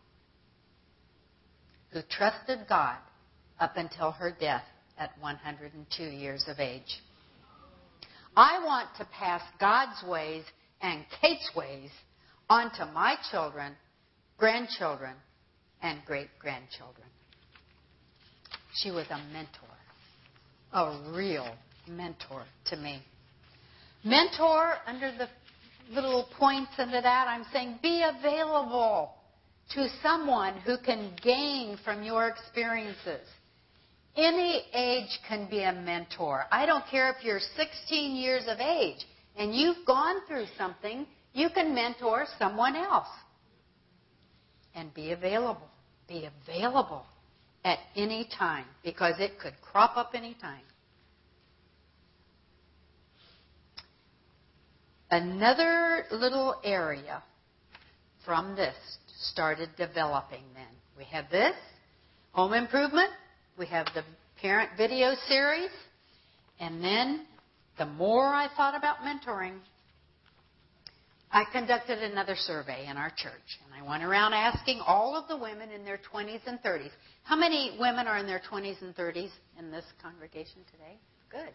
who 1.91 2.01
trusted 2.11 2.61
God 2.69 2.97
up 3.61 3.77
until 3.77 4.13
her 4.13 4.35
death 4.39 4.65
at 4.99 5.11
102 5.21 6.03
years 6.03 6.45
of 6.49 6.59
age. 6.59 7.01
I 8.37 8.63
want 8.65 8.89
to 8.99 9.07
pass 9.07 9.43
God's 9.59 10.03
ways 10.07 10.45
and 10.81 11.05
Kate's 11.21 11.51
ways 11.57 11.91
onto 12.51 12.85
my 12.93 13.17
children, 13.31 13.75
grandchildren, 14.39 15.15
and 15.83 16.01
great 16.05 16.29
grandchildren. 16.39 17.07
She 18.75 18.91
was 18.91 19.07
a 19.11 19.19
mentor, 19.33 19.69
a 20.73 21.13
real 21.15 21.49
mentor 21.89 22.45
to 22.67 22.77
me. 22.77 23.03
Mentor, 24.07 24.75
under 24.87 25.11
the 25.11 25.29
little 25.93 26.29
points 26.39 26.71
under 26.79 27.01
that, 27.01 27.27
I'm 27.27 27.45
saying 27.53 27.81
be 27.83 28.05
available 28.05 29.11
to 29.75 29.89
someone 30.01 30.55
who 30.59 30.77
can 30.79 31.11
gain 31.21 31.77
from 31.85 32.05
your 32.05 32.29
experiences. 32.29 33.27
Any 34.17 34.63
age 34.73 35.19
can 35.29 35.51
be 35.51 35.65
a 35.65 35.73
mentor. 35.73 36.45
I 36.53 36.67
don't 36.67 36.85
care 36.89 37.11
if 37.11 37.25
you're 37.25 37.41
16 37.57 38.15
years 38.15 38.45
of 38.47 38.61
age 38.61 39.05
and 39.37 39.53
you've 39.53 39.85
gone 39.85 40.21
through 40.29 40.47
something, 40.57 41.05
you 41.33 41.49
can 41.51 41.75
mentor 41.75 42.27
someone 42.39 42.77
else. 42.77 43.09
And 44.77 44.95
be 44.95 45.11
available. 45.11 45.69
Be 46.07 46.29
available 46.47 47.05
at 47.65 47.81
any 47.97 48.29
time 48.39 48.67
because 48.85 49.15
it 49.19 49.41
could 49.41 49.55
crop 49.63 49.97
up 49.97 50.13
any 50.15 50.37
time. 50.41 50.63
Another 55.11 56.05
little 56.11 56.57
area 56.65 57.23
from 58.25 58.57
this 58.57 58.75
started 59.31 59.71
developing 59.77 60.43
then. 60.55 60.65
We 60.99 61.05
have 61.05 61.31
this, 61.31 61.55
home 62.33 62.53
improvement, 62.53 63.11
we 63.59 63.67
have 63.67 63.87
the 63.95 64.03
parent 64.41 64.71
video 64.77 65.15
series, 65.29 65.71
and 66.59 66.83
then 66.83 67.27
the 67.79 67.87
more 67.87 68.27
I 68.27 68.49
thought 68.57 68.77
about 68.77 68.99
mentoring, 68.99 69.59
I 71.31 71.45
conducted 71.53 72.03
another 72.03 72.35
survey 72.35 72.87
in 72.89 72.97
our 72.97 73.11
church, 73.11 73.61
and 73.65 73.75
I 73.75 73.89
went 73.89 74.03
around 74.03 74.33
asking 74.33 74.81
all 74.87 75.17
of 75.17 75.29
the 75.29 75.37
women 75.37 75.71
in 75.71 75.85
their 75.85 75.99
20s 76.13 76.41
and 76.47 76.61
30s. 76.63 76.91
How 77.25 77.37
many 77.37 77.77
women 77.79 78.07
are 78.07 78.19
in 78.19 78.27
their 78.27 78.41
20s 78.51 78.81
and 78.83 78.95
30s 78.97 79.31
in 79.59 79.71
this 79.71 79.85
congregation 80.03 80.63
today? 80.73 80.97
Good. 81.31 81.53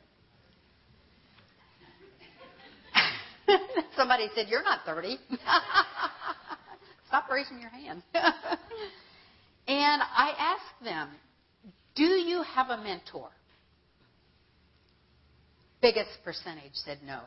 Somebody 3.96 4.28
said, 4.36 4.48
You're 4.50 4.64
not 4.64 4.80
30. 4.86 5.18
Stop 7.08 7.30
raising 7.30 7.60
your 7.60 7.70
hand. 7.70 8.02
and 8.14 10.02
I 10.02 10.34
asked 10.38 10.84
them, 10.84 11.10
Do 11.96 12.04
you 12.04 12.44
have 12.44 12.70
a 12.70 12.78
mentor? 12.82 13.30
Biggest 15.82 16.12
percentage 16.24 16.74
said 16.74 17.00
no. 17.06 17.22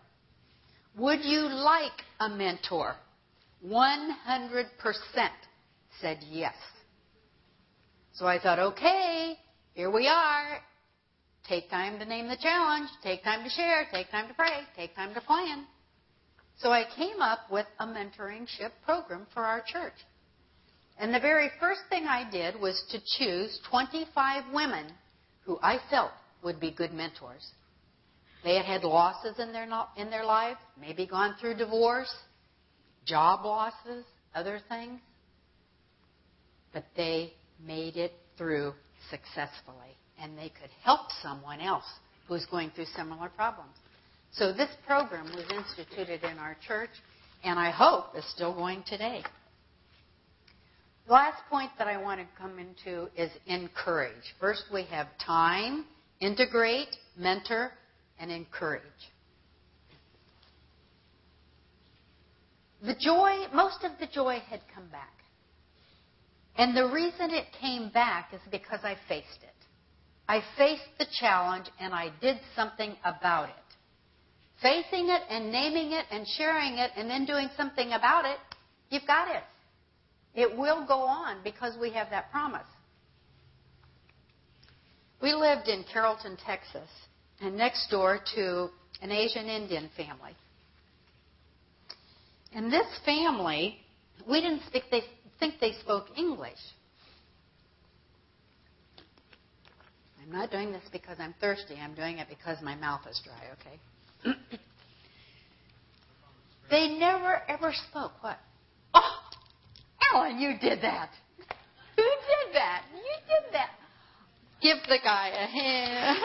Would 0.96 1.24
you 1.24 1.40
like 1.40 2.02
a 2.20 2.28
mentor? 2.28 2.94
100% 3.66 4.66
said 6.00 6.18
yes. 6.30 6.54
So 8.12 8.26
I 8.26 8.38
thought, 8.38 8.60
okay, 8.60 9.36
here 9.74 9.90
we 9.90 10.06
are. 10.06 10.58
Take 11.48 11.68
time 11.68 11.98
to 11.98 12.04
name 12.04 12.28
the 12.28 12.36
challenge, 12.40 12.88
take 13.02 13.24
time 13.24 13.42
to 13.44 13.50
share, 13.50 13.86
take 13.92 14.10
time 14.10 14.28
to 14.28 14.34
pray, 14.34 14.60
take 14.76 14.94
time 14.94 15.12
to 15.14 15.20
plan. 15.20 15.66
So 16.58 16.70
I 16.70 16.84
came 16.96 17.20
up 17.20 17.40
with 17.50 17.66
a 17.78 17.86
mentoringship 17.86 18.70
program 18.84 19.26
for 19.34 19.44
our 19.44 19.62
church. 19.66 19.94
And 20.98 21.12
the 21.12 21.20
very 21.20 21.50
first 21.58 21.80
thing 21.90 22.04
I 22.06 22.28
did 22.30 22.60
was 22.60 22.82
to 22.90 22.98
choose 23.18 23.58
25 23.68 24.52
women 24.52 24.86
who 25.44 25.58
I 25.62 25.78
felt 25.90 26.12
would 26.42 26.60
be 26.60 26.70
good 26.70 26.92
mentors. 26.92 27.46
They 28.44 28.56
had 28.56 28.66
had 28.66 28.84
losses 28.84 29.38
in 29.38 29.52
their, 29.52 29.66
in 29.96 30.10
their 30.10 30.24
life, 30.24 30.58
maybe 30.80 31.06
gone 31.06 31.34
through 31.40 31.56
divorce, 31.56 32.14
job 33.06 33.44
losses, 33.44 34.04
other 34.34 34.60
things. 34.68 35.00
But 36.72 36.84
they 36.96 37.32
made 37.64 37.96
it 37.96 38.12
through 38.36 38.74
successfully. 39.10 39.96
And 40.20 40.38
they 40.38 40.50
could 40.60 40.70
help 40.82 41.10
someone 41.22 41.60
else 41.60 41.84
who's 42.28 42.46
going 42.46 42.70
through 42.70 42.86
similar 42.96 43.28
problems. 43.30 43.74
So 44.36 44.52
this 44.52 44.70
program 44.84 45.26
was 45.26 45.44
instituted 45.48 46.24
in 46.24 46.38
our 46.38 46.56
church, 46.66 46.90
and 47.44 47.56
I 47.56 47.70
hope 47.70 48.16
is 48.16 48.24
still 48.34 48.52
going 48.52 48.82
today. 48.84 49.22
The 51.06 51.12
last 51.12 51.40
point 51.48 51.70
that 51.78 51.86
I 51.86 52.02
want 52.02 52.20
to 52.20 52.26
come 52.36 52.58
into 52.58 53.08
is 53.16 53.30
encourage. 53.46 54.34
First, 54.40 54.64
we 54.72 54.84
have 54.84 55.06
time, 55.24 55.84
integrate, 56.20 56.96
mentor, 57.16 57.70
and 58.18 58.30
encourage. 58.30 58.82
The 62.82 62.96
joy, 62.98 63.46
most 63.54 63.84
of 63.84 63.92
the 64.00 64.08
joy 64.12 64.42
had 64.48 64.60
come 64.74 64.88
back. 64.88 65.12
And 66.56 66.76
the 66.76 66.86
reason 66.92 67.30
it 67.30 67.46
came 67.60 67.90
back 67.90 68.30
is 68.32 68.40
because 68.50 68.80
I 68.82 68.96
faced 69.08 69.42
it. 69.42 69.50
I 70.28 70.42
faced 70.56 70.82
the 70.98 71.06
challenge 71.20 71.66
and 71.78 71.94
I 71.94 72.10
did 72.20 72.38
something 72.56 72.96
about 73.04 73.50
it 73.50 73.63
facing 74.62 75.08
it 75.08 75.22
and 75.28 75.50
naming 75.50 75.92
it 75.92 76.04
and 76.10 76.26
sharing 76.26 76.78
it 76.78 76.90
and 76.96 77.08
then 77.08 77.24
doing 77.24 77.48
something 77.56 77.92
about 77.92 78.24
it, 78.24 78.38
you've 78.90 79.06
got 79.06 79.28
it. 79.28 79.42
It 80.34 80.56
will 80.56 80.86
go 80.86 81.00
on 81.00 81.38
because 81.44 81.74
we 81.80 81.92
have 81.92 82.10
that 82.10 82.30
promise. 82.30 82.66
We 85.22 85.32
lived 85.32 85.68
in 85.68 85.84
Carrollton, 85.90 86.36
Texas, 86.44 86.88
and 87.40 87.56
next 87.56 87.88
door 87.90 88.20
to 88.34 88.68
an 89.00 89.10
Asian 89.10 89.46
Indian 89.46 89.88
family. 89.96 90.32
And 92.52 92.72
this 92.72 92.86
family, 93.04 93.78
we 94.28 94.40
didn't 94.40 94.62
speak, 94.66 94.84
they 94.90 95.02
think 95.40 95.54
they 95.60 95.72
spoke 95.80 96.06
English. 96.16 96.58
I'm 100.22 100.32
not 100.32 100.50
doing 100.50 100.72
this 100.72 100.82
because 100.90 101.16
I'm 101.18 101.34
thirsty. 101.40 101.76
I'm 101.76 101.94
doing 101.94 102.18
it 102.18 102.28
because 102.28 102.58
my 102.62 102.74
mouth 102.74 103.02
is 103.10 103.20
dry, 103.24 103.50
okay? 103.60 103.78
they 106.70 106.88
never 106.98 107.42
ever 107.48 107.72
spoke. 107.90 108.12
What? 108.20 108.38
Oh, 108.94 109.18
Ellen, 110.14 110.38
you 110.38 110.58
did 110.60 110.80
that. 110.82 111.10
Who 111.96 112.02
did 112.02 112.54
that? 112.54 112.82
You 112.94 113.16
did 113.26 113.52
that. 113.52 113.70
Give 114.62 114.78
the 114.88 114.98
guy 115.02 115.28
a 115.28 115.46
hand. 115.46 116.18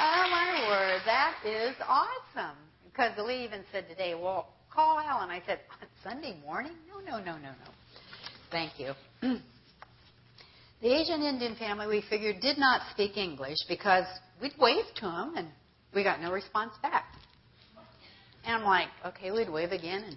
oh 0.00 0.28
my 0.30 0.66
word, 0.68 1.00
that 1.06 1.34
is 1.44 1.74
awesome. 1.88 2.56
Because 2.84 3.12
Lee 3.18 3.44
even 3.44 3.64
said 3.72 3.88
today, 3.88 4.14
well, 4.14 4.48
call 4.72 4.98
Alan. 4.98 5.30
I 5.30 5.42
said, 5.46 5.60
on 5.80 5.88
Sunday 6.04 6.36
morning? 6.44 6.72
No, 6.88 7.00
no, 7.00 7.18
no, 7.18 7.36
no, 7.38 7.48
no. 7.48 7.72
Thank 8.50 8.78
you. 8.78 8.92
The 10.84 10.92
Asian 10.92 11.22
Indian 11.22 11.56
family, 11.56 11.86
we 11.86 12.04
figured, 12.10 12.40
did 12.40 12.58
not 12.58 12.82
speak 12.90 13.16
English 13.16 13.56
because 13.68 14.04
we'd 14.42 14.52
wave 14.58 14.84
to 14.96 15.06
them 15.06 15.32
and 15.34 15.48
we 15.94 16.04
got 16.04 16.20
no 16.20 16.30
response 16.30 16.74
back. 16.82 17.06
And 18.44 18.56
I'm 18.56 18.64
like, 18.64 18.88
okay, 19.06 19.30
we'd 19.30 19.48
wave 19.48 19.72
again. 19.72 20.04
And 20.04 20.16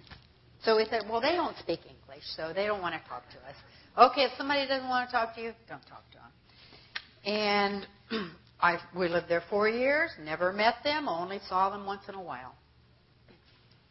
so 0.62 0.76
we 0.76 0.84
said, 0.90 1.04
well, 1.08 1.22
they 1.22 1.32
don't 1.32 1.56
speak 1.56 1.80
English, 1.88 2.22
so 2.36 2.52
they 2.54 2.66
don't 2.66 2.82
want 2.82 2.94
to 2.94 3.08
talk 3.08 3.22
to 3.30 3.36
us. 3.48 4.10
Okay, 4.10 4.24
if 4.24 4.32
somebody 4.36 4.68
doesn't 4.68 4.90
want 4.90 5.08
to 5.08 5.16
talk 5.16 5.34
to 5.36 5.40
you, 5.40 5.52
don't 5.70 5.80
talk 5.86 6.04
to 6.10 6.18
them. 6.18 7.86
And 8.12 8.30
I, 8.60 8.76
we 8.94 9.08
lived 9.08 9.30
there 9.30 9.44
four 9.48 9.70
years, 9.70 10.10
never 10.22 10.52
met 10.52 10.74
them, 10.84 11.08
only 11.08 11.40
saw 11.48 11.70
them 11.70 11.86
once 11.86 12.02
in 12.10 12.14
a 12.14 12.22
while. 12.22 12.54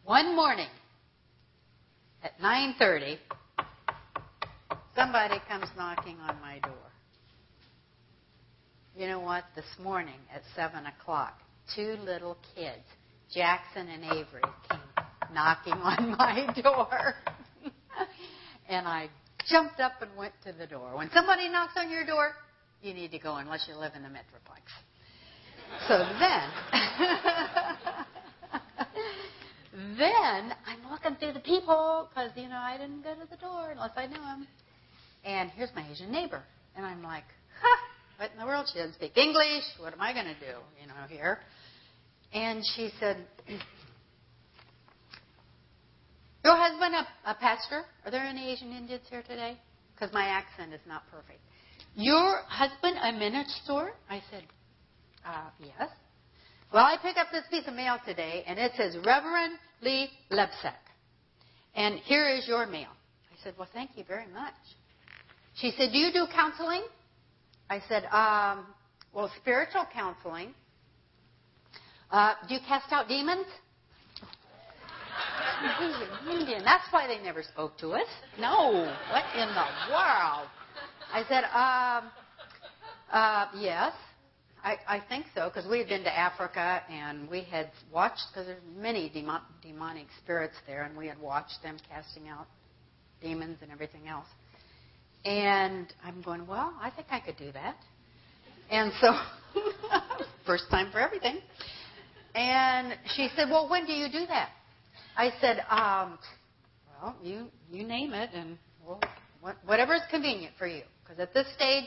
One 0.04 0.36
morning 0.36 0.70
at 2.22 2.38
9:30, 2.38 3.18
Somebody 4.98 5.36
comes 5.48 5.68
knocking 5.76 6.16
on 6.28 6.40
my 6.40 6.58
door. 6.58 6.74
You 8.96 9.06
know 9.06 9.20
what? 9.20 9.44
This 9.54 9.64
morning 9.80 10.18
at 10.34 10.42
7 10.56 10.86
o'clock, 10.86 11.38
two 11.76 11.96
little 12.04 12.36
kids, 12.56 12.82
Jackson 13.32 13.86
and 13.86 14.02
Avery, 14.06 14.42
came 14.68 14.80
knocking 15.32 15.74
on 15.74 16.16
my 16.18 16.52
door. 16.60 17.14
and 18.68 18.88
I 18.88 19.08
jumped 19.48 19.78
up 19.78 19.92
and 20.02 20.10
went 20.18 20.32
to 20.44 20.52
the 20.52 20.66
door. 20.66 20.96
When 20.96 21.08
somebody 21.14 21.48
knocks 21.48 21.74
on 21.76 21.92
your 21.92 22.04
door, 22.04 22.32
you 22.82 22.92
need 22.92 23.12
to 23.12 23.20
go 23.20 23.36
unless 23.36 23.68
you 23.68 23.76
live 23.76 23.92
in 23.94 24.02
the 24.02 24.08
Metroplex. 24.08 24.66
So 25.86 25.98
then, 26.18 26.50
then 29.96 30.52
I'm 30.66 30.90
looking 30.90 31.14
through 31.20 31.34
the 31.34 31.40
people 31.40 32.08
because, 32.10 32.32
you 32.34 32.48
know, 32.48 32.58
I 32.58 32.76
didn't 32.78 33.04
go 33.04 33.14
to 33.14 33.30
the 33.30 33.36
door 33.36 33.70
unless 33.70 33.92
I 33.96 34.06
knew 34.06 34.20
him. 34.20 34.48
And 35.24 35.50
here's 35.50 35.70
my 35.74 35.84
Asian 35.90 36.10
neighbor. 36.10 36.42
And 36.76 36.86
I'm 36.86 37.02
like, 37.02 37.24
huh, 37.60 37.78
what 38.18 38.30
in 38.32 38.38
the 38.38 38.46
world? 38.46 38.66
She 38.72 38.78
doesn't 38.78 38.94
speak 38.94 39.16
English. 39.16 39.64
What 39.78 39.92
am 39.92 40.00
I 40.00 40.12
going 40.12 40.26
to 40.26 40.34
do, 40.34 40.58
you 40.80 40.86
know, 40.88 40.94
here? 41.08 41.38
And 42.32 42.62
she 42.74 42.90
said, 43.00 43.16
Your 46.44 46.56
husband 46.56 46.94
a, 46.94 47.30
a 47.30 47.34
pastor? 47.34 47.84
Are 48.04 48.10
there 48.10 48.22
any 48.22 48.50
Asian 48.50 48.72
Indians 48.72 49.02
here 49.08 49.22
today? 49.22 49.58
Because 49.94 50.12
my 50.12 50.26
accent 50.26 50.72
is 50.72 50.80
not 50.86 51.02
perfect. 51.10 51.40
Your 51.94 52.42
husband 52.46 52.96
a 53.02 53.12
minister? 53.12 53.92
I 54.08 54.22
said, 54.30 54.44
uh, 55.26 55.50
Yes. 55.60 55.88
Well, 56.72 56.84
I 56.84 56.96
picked 57.00 57.18
up 57.18 57.28
this 57.32 57.44
piece 57.50 57.66
of 57.66 57.74
mail 57.74 57.98
today, 58.04 58.44
and 58.46 58.58
it 58.58 58.72
says 58.76 58.96
Reverend 59.04 59.54
Lee 59.80 60.10
Lebsack. 60.30 60.76
And 61.74 61.98
here 62.00 62.28
is 62.28 62.46
your 62.46 62.66
mail. 62.66 62.90
I 63.32 63.42
said, 63.42 63.54
Well, 63.58 63.68
thank 63.72 63.90
you 63.96 64.04
very 64.04 64.26
much. 64.32 64.54
She 65.60 65.72
said, 65.76 65.92
Do 65.92 65.98
you 65.98 66.12
do 66.12 66.26
counseling? 66.32 66.82
I 67.68 67.80
said, 67.88 68.04
um, 68.06 68.66
Well, 69.12 69.30
spiritual 69.40 69.86
counseling. 69.92 70.54
Uh, 72.10 72.34
do 72.48 72.54
you 72.54 72.60
cast 72.66 72.92
out 72.92 73.08
demons? 73.08 73.46
Indian. 76.30 76.62
That's 76.64 76.84
why 76.90 77.06
they 77.06 77.22
never 77.22 77.42
spoke 77.42 77.76
to 77.78 77.90
us. 77.90 78.06
No. 78.38 78.72
What 79.10 79.24
in 79.34 79.48
the 79.48 79.66
world? 79.90 80.48
I 81.12 81.24
said, 81.28 81.44
um, 81.44 82.10
uh, 83.10 83.46
yes. 83.58 83.92
I, 84.62 84.76
I 84.88 85.02
think 85.08 85.26
so, 85.34 85.48
because 85.48 85.68
we 85.70 85.78
had 85.78 85.88
been 85.88 86.02
to 86.04 86.16
Africa 86.18 86.82
and 86.90 87.28
we 87.28 87.42
had 87.42 87.70
watched, 87.92 88.22
because 88.32 88.46
there's 88.46 88.62
many 88.76 89.08
demon, 89.08 89.40
demonic 89.62 90.06
spirits 90.22 90.56
there, 90.66 90.82
and 90.82 90.96
we 90.96 91.06
had 91.06 91.18
watched 91.20 91.62
them 91.62 91.76
casting 91.88 92.28
out 92.28 92.46
demons 93.20 93.58
and 93.62 93.70
everything 93.70 94.08
else. 94.08 94.26
And 95.24 95.92
I'm 96.04 96.22
going, 96.22 96.46
well, 96.46 96.72
I 96.80 96.90
think 96.90 97.08
I 97.10 97.20
could 97.20 97.36
do 97.36 97.52
that. 97.52 97.76
And 98.70 98.92
so, 99.00 99.12
first 100.46 100.64
time 100.70 100.90
for 100.92 101.00
everything. 101.00 101.38
And 102.34 102.94
she 103.16 103.28
said, 103.34 103.48
well, 103.50 103.68
when 103.68 103.86
do 103.86 103.92
you 103.92 104.08
do 104.10 104.26
that? 104.26 104.50
I 105.16 105.32
said, 105.40 105.60
um, 105.70 106.18
well, 107.02 107.16
you, 107.22 107.46
you 107.70 107.84
name 107.84 108.12
it, 108.12 108.30
and 108.32 108.58
well, 108.86 109.00
whatever 109.64 109.94
is 109.94 110.02
convenient 110.10 110.54
for 110.58 110.66
you. 110.66 110.82
Because 111.02 111.18
at 111.20 111.34
this 111.34 111.46
stage, 111.54 111.86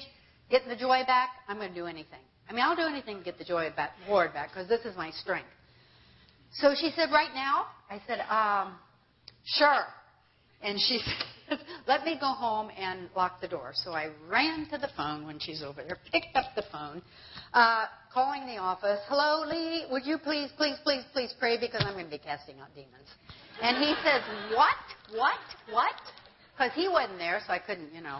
getting 0.49 0.67
the 0.67 0.75
joy 0.75 1.03
back, 1.05 1.29
I'm 1.47 1.57
going 1.57 1.69
to 1.69 1.75
do 1.75 1.85
anything. 1.85 2.19
I 2.49 2.53
mean, 2.53 2.63
I'll 2.63 2.75
do 2.75 2.81
anything 2.81 3.19
to 3.19 3.23
get 3.23 3.37
the 3.37 3.45
joy 3.45 3.69
back, 3.75 3.91
Lord 4.09 4.33
back, 4.33 4.49
because 4.49 4.67
this 4.67 4.81
is 4.81 4.97
my 4.97 5.11
strength. 5.11 5.47
So 6.53 6.73
she 6.77 6.91
said, 6.95 7.09
right 7.11 7.33
now? 7.33 7.67
I 7.89 8.01
said, 8.07 8.19
um, 8.29 8.75
sure. 9.45 9.85
And 10.61 10.77
she 10.79 10.99
said, 11.03 11.25
let 11.87 12.03
me 12.03 12.17
go 12.19 12.27
home 12.27 12.69
and 12.77 13.09
lock 13.15 13.41
the 13.41 13.47
door. 13.47 13.71
So 13.73 13.91
I 13.91 14.09
ran 14.29 14.67
to 14.69 14.77
the 14.77 14.89
phone 14.95 15.25
when 15.25 15.39
she's 15.39 15.63
over 15.63 15.83
there, 15.83 15.97
picked 16.11 16.35
up 16.35 16.45
the 16.55 16.63
phone, 16.71 17.01
uh, 17.53 17.85
calling 18.13 18.45
the 18.45 18.57
office. 18.57 18.99
Hello, 19.07 19.47
Lee, 19.47 19.85
would 19.91 20.05
you 20.05 20.17
please, 20.17 20.49
please, 20.57 20.77
please, 20.83 21.03
please 21.13 21.33
pray 21.39 21.59
because 21.59 21.83
I'm 21.85 21.93
going 21.93 22.05
to 22.05 22.11
be 22.11 22.17
casting 22.17 22.59
out 22.59 22.73
demons. 22.75 23.07
And 23.61 23.77
he 23.77 23.93
says, 24.03 24.21
what? 24.55 24.75
What? 25.17 25.39
What? 25.71 25.95
Because 26.53 26.71
he 26.75 26.87
wasn't 26.87 27.17
there, 27.17 27.41
so 27.45 27.53
I 27.53 27.59
couldn't, 27.59 27.93
you 27.93 28.01
know, 28.01 28.19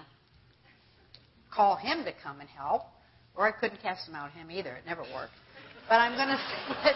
call 1.53 1.75
him 1.75 2.03
to 2.05 2.11
come 2.23 2.39
and 2.39 2.49
help. 2.49 2.83
Or 3.35 3.47
I 3.47 3.51
couldn't 3.51 3.81
cast 3.81 4.07
him 4.07 4.15
out 4.15 4.31
him 4.31 4.51
either. 4.51 4.75
It 4.75 4.85
never 4.85 5.03
worked. 5.13 5.31
But 5.87 5.95
I'm 5.95 6.15
going 6.15 6.27
to 6.37 6.37
say 6.37 6.75
that 6.83 6.95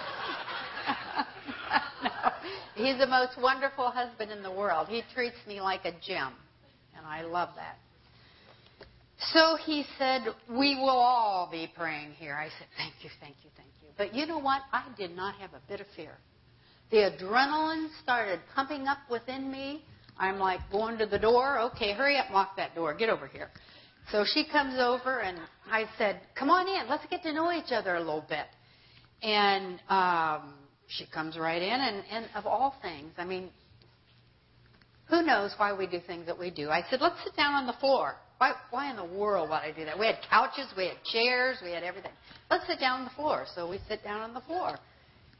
no, 2.03 2.31
he's 2.75 2.97
the 2.97 3.07
most 3.07 3.39
wonderful 3.41 3.89
husband 3.89 4.31
in 4.31 4.43
the 4.43 4.51
world. 4.51 4.87
He 4.87 5.03
treats 5.13 5.37
me 5.47 5.61
like 5.61 5.85
a 5.85 5.91
gem, 6.05 6.33
and 6.97 7.05
I 7.05 7.21
love 7.23 7.49
that. 7.55 7.77
So 9.33 9.57
he 9.65 9.85
said, 9.97 10.23
We 10.49 10.75
will 10.75 10.89
all 10.89 11.49
be 11.51 11.71
praying 11.75 12.11
here. 12.13 12.35
I 12.35 12.49
said, 12.57 12.67
Thank 12.77 12.93
you, 13.01 13.09
thank 13.19 13.35
you, 13.43 13.49
thank 13.55 13.69
you. 13.81 13.89
But 13.97 14.13
you 14.13 14.25
know 14.25 14.39
what? 14.39 14.61
I 14.73 14.85
did 14.97 15.15
not 15.15 15.35
have 15.35 15.51
a 15.53 15.61
bit 15.67 15.79
of 15.79 15.87
fear. 15.95 16.17
The 16.91 16.97
adrenaline 16.97 17.87
started 18.03 18.39
pumping 18.53 18.87
up 18.87 18.99
within 19.09 19.51
me. 19.51 19.83
I'm 20.17 20.37
like 20.37 20.59
going 20.71 20.97
to 20.99 21.05
the 21.05 21.19
door. 21.19 21.59
Okay, 21.71 21.93
hurry 21.93 22.17
up, 22.17 22.29
lock 22.31 22.55
that 22.57 22.75
door. 22.75 22.93
Get 22.93 23.09
over 23.09 23.27
here. 23.27 23.49
So 24.11 24.23
she 24.25 24.45
comes 24.45 24.75
over, 24.79 25.21
and 25.21 25.39
I 25.71 25.85
said, 25.97 26.21
Come 26.37 26.49
on 26.49 26.67
in. 26.67 26.89
Let's 26.89 27.05
get 27.09 27.23
to 27.23 27.33
know 27.33 27.51
each 27.51 27.71
other 27.71 27.95
a 27.95 27.99
little 27.99 28.25
bit. 28.27 28.45
And 29.23 29.79
um, 29.89 30.53
she 30.87 31.05
comes 31.07 31.37
right 31.37 31.61
in, 31.61 31.67
and, 31.81 32.03
and 32.11 32.25
of 32.35 32.45
all 32.45 32.75
things, 32.81 33.11
I 33.17 33.25
mean, 33.25 33.49
who 35.07 35.21
knows 35.21 35.53
why 35.57 35.73
we 35.73 35.87
do 35.87 35.99
things 36.05 36.25
that 36.25 36.37
we 36.37 36.49
do? 36.49 36.69
I 36.69 36.83
said, 36.89 37.01
Let's 37.01 37.23
sit 37.23 37.35
down 37.35 37.53
on 37.53 37.67
the 37.67 37.73
floor. 37.73 38.15
Why, 38.37 38.53
why 38.69 38.89
in 38.89 38.97
the 38.97 39.05
world 39.05 39.49
would 39.49 39.55
I 39.55 39.71
do 39.71 39.85
that? 39.85 39.97
We 39.97 40.07
had 40.07 40.17
couches, 40.29 40.67
we 40.75 40.87
had 40.87 40.97
chairs, 41.05 41.57
we 41.63 41.71
had 41.71 41.83
everything. 41.83 42.11
Let's 42.51 42.67
sit 42.67 42.79
down 42.79 42.99
on 42.99 43.05
the 43.05 43.11
floor. 43.11 43.45
So 43.55 43.69
we 43.69 43.79
sit 43.87 44.03
down 44.03 44.21
on 44.21 44.33
the 44.33 44.41
floor. 44.41 44.77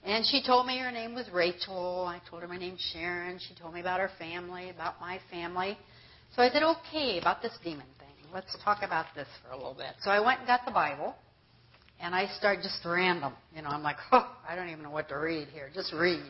And 0.06 0.26
she 0.26 0.42
told 0.46 0.68
me 0.68 0.78
her 0.80 0.92
name 0.92 1.14
was 1.14 1.28
Rachel. 1.34 2.06
I 2.08 2.22
told 2.30 2.42
her 2.44 2.48
my 2.48 2.58
name's 2.58 2.80
Sharon. 2.94 3.40
She 3.40 3.54
told 3.56 3.74
me 3.74 3.82
about 3.82 4.00
her 4.00 4.12
family, 4.18 4.70
about 4.70 5.02
my 5.02 5.20
family. 5.30 5.78
So 6.36 6.42
I 6.42 6.50
said, 6.50 6.64
okay, 6.64 7.20
about 7.20 7.42
this 7.42 7.54
demon 7.64 7.88
thing 8.00 8.06
let's 8.36 8.56
talk 8.66 8.80
about 8.84 9.06
this 9.16 9.28
for 9.42 9.54
a 9.54 9.58
little 9.58 9.74
bit. 9.74 9.96
So 10.02 10.12
I 10.12 10.20
went 10.20 10.40
and 10.40 10.48
got 10.48 10.66
the 10.66 10.72
Bible, 10.72 11.16
and 12.02 12.14
I 12.14 12.28
started 12.38 12.62
just 12.62 12.84
random. 12.86 13.34
You 13.56 13.62
know, 13.62 13.70
I'm 13.70 13.82
like, 13.82 13.96
oh, 14.12 14.30
I 14.48 14.56
don't 14.56 14.68
even 14.68 14.84
know 14.84 14.92
what 14.92 15.08
to 15.10 15.16
read 15.16 15.48
here. 15.48 15.72
Just 15.74 15.94
read. 15.94 16.22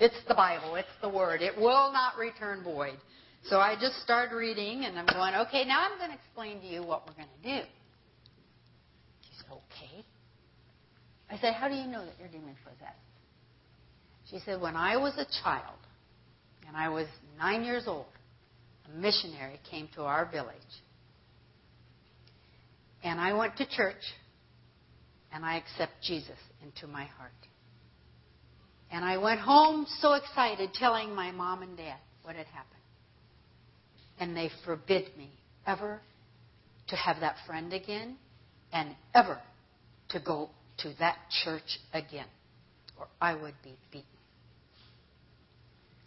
It's 0.00 0.16
the 0.26 0.34
Bible. 0.34 0.74
It's 0.74 0.88
the 1.00 1.08
Word. 1.08 1.42
It 1.42 1.56
will 1.56 1.92
not 1.92 2.16
return 2.18 2.64
void. 2.64 2.96
So 3.44 3.58
I 3.58 3.76
just 3.80 4.02
started 4.02 4.34
reading, 4.34 4.84
and 4.84 4.98
I'm 4.98 5.06
going, 5.06 5.34
okay, 5.46 5.64
now 5.64 5.86
I'm 5.88 5.98
going 5.98 6.10
to 6.10 6.16
explain 6.16 6.60
to 6.60 6.66
you 6.66 6.82
what 6.82 7.06
we're 7.06 7.14
going 7.14 7.28
to 7.42 7.60
do. 7.60 7.66
She 9.22 9.36
said, 9.36 9.46
okay. 9.52 10.04
I 11.30 11.38
said, 11.38 11.54
how 11.54 11.68
do 11.68 11.74
you 11.74 11.86
know 11.86 12.04
that 12.04 12.14
you're 12.18 12.28
demon 12.28 12.56
possessed? 12.64 12.96
She 14.30 14.38
said, 14.44 14.60
when 14.60 14.76
I 14.76 14.96
was 14.96 15.14
a 15.16 15.26
child, 15.42 15.78
and 16.70 16.76
I 16.76 16.88
was 16.88 17.06
nine 17.36 17.64
years 17.64 17.84
old, 17.88 18.06
a 18.86 18.96
missionary 18.96 19.58
came 19.68 19.88
to 19.96 20.02
our 20.02 20.30
village 20.30 20.56
and 23.02 23.20
I 23.20 23.32
went 23.32 23.56
to 23.56 23.66
church 23.66 24.02
and 25.32 25.44
I 25.44 25.56
accept 25.56 25.92
Jesus 26.02 26.38
into 26.62 26.86
my 26.86 27.04
heart. 27.04 27.32
And 28.90 29.04
I 29.04 29.18
went 29.18 29.40
home 29.40 29.86
so 30.00 30.14
excited 30.14 30.74
telling 30.74 31.14
my 31.14 31.30
mom 31.30 31.62
and 31.62 31.76
dad 31.76 31.98
what 32.22 32.36
had 32.36 32.46
happened. 32.46 32.66
And 34.18 34.36
they 34.36 34.50
forbid 34.64 35.16
me 35.16 35.30
ever 35.66 36.00
to 36.88 36.96
have 36.96 37.20
that 37.20 37.36
friend 37.46 37.72
again 37.72 38.16
and 38.72 38.94
ever 39.14 39.40
to 40.10 40.20
go 40.20 40.50
to 40.78 40.92
that 40.98 41.16
church 41.44 41.78
again 41.92 42.26
or 43.00 43.08
I 43.20 43.34
would 43.34 43.54
be 43.64 43.74
beaten. 43.90 44.06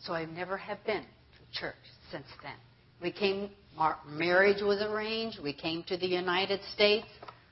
So 0.03 0.13
I 0.13 0.25
never 0.25 0.57
have 0.57 0.83
been 0.85 1.01
to 1.01 1.59
church 1.59 1.75
since 2.11 2.27
then. 2.43 2.53
We 3.01 3.11
came 3.11 3.49
our 3.77 3.97
marriage 4.07 4.61
was 4.61 4.81
arranged. 4.81 5.39
We 5.41 5.53
came 5.53 5.83
to 5.87 5.97
the 5.97 6.05
United 6.05 6.59
States 6.75 7.07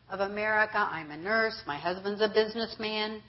of 0.09 0.19
America. 0.19 0.77
I'm 0.77 1.09
a 1.09 1.17
nurse. 1.17 1.59
My 1.65 1.79
husband's 1.79 2.21
a 2.21 2.27
businessman. 2.27 3.23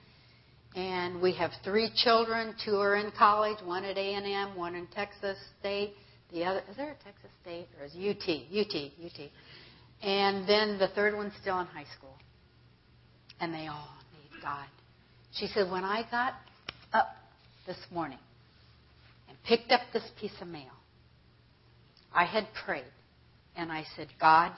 And 0.74 1.20
we 1.20 1.34
have 1.34 1.50
three 1.64 1.90
children. 1.94 2.54
Two 2.64 2.76
are 2.76 2.96
in 2.96 3.12
college, 3.18 3.58
one 3.64 3.84
at 3.84 3.98
A&M, 3.98 4.56
one 4.56 4.74
in 4.74 4.86
Texas 4.88 5.36
State. 5.60 5.94
The 6.32 6.44
other, 6.44 6.62
is 6.70 6.76
there 6.76 6.90
a 6.90 7.04
Texas 7.04 7.30
State 7.42 7.68
or 7.78 7.84
is 7.84 7.92
UT? 7.94 8.26
UT, 8.26 8.92
UT. 9.04 9.30
And 10.02 10.48
then 10.48 10.78
the 10.78 10.88
third 10.94 11.14
one's 11.14 11.34
still 11.40 11.60
in 11.60 11.66
high 11.66 11.86
school. 11.96 12.16
And 13.40 13.52
they 13.52 13.66
all 13.66 13.88
need 14.14 14.42
God. 14.42 14.66
She 15.34 15.46
said, 15.48 15.70
when 15.70 15.84
I 15.84 16.04
got 16.10 16.34
up 16.94 17.08
this 17.66 17.78
morning 17.90 18.18
and 19.28 19.36
picked 19.44 19.72
up 19.72 19.80
this 19.92 20.08
piece 20.18 20.32
of 20.40 20.48
mail, 20.48 20.72
I 22.14 22.24
had 22.24 22.46
prayed 22.64 22.84
and 23.56 23.70
I 23.70 23.84
said, 23.96 24.08
God, 24.18 24.52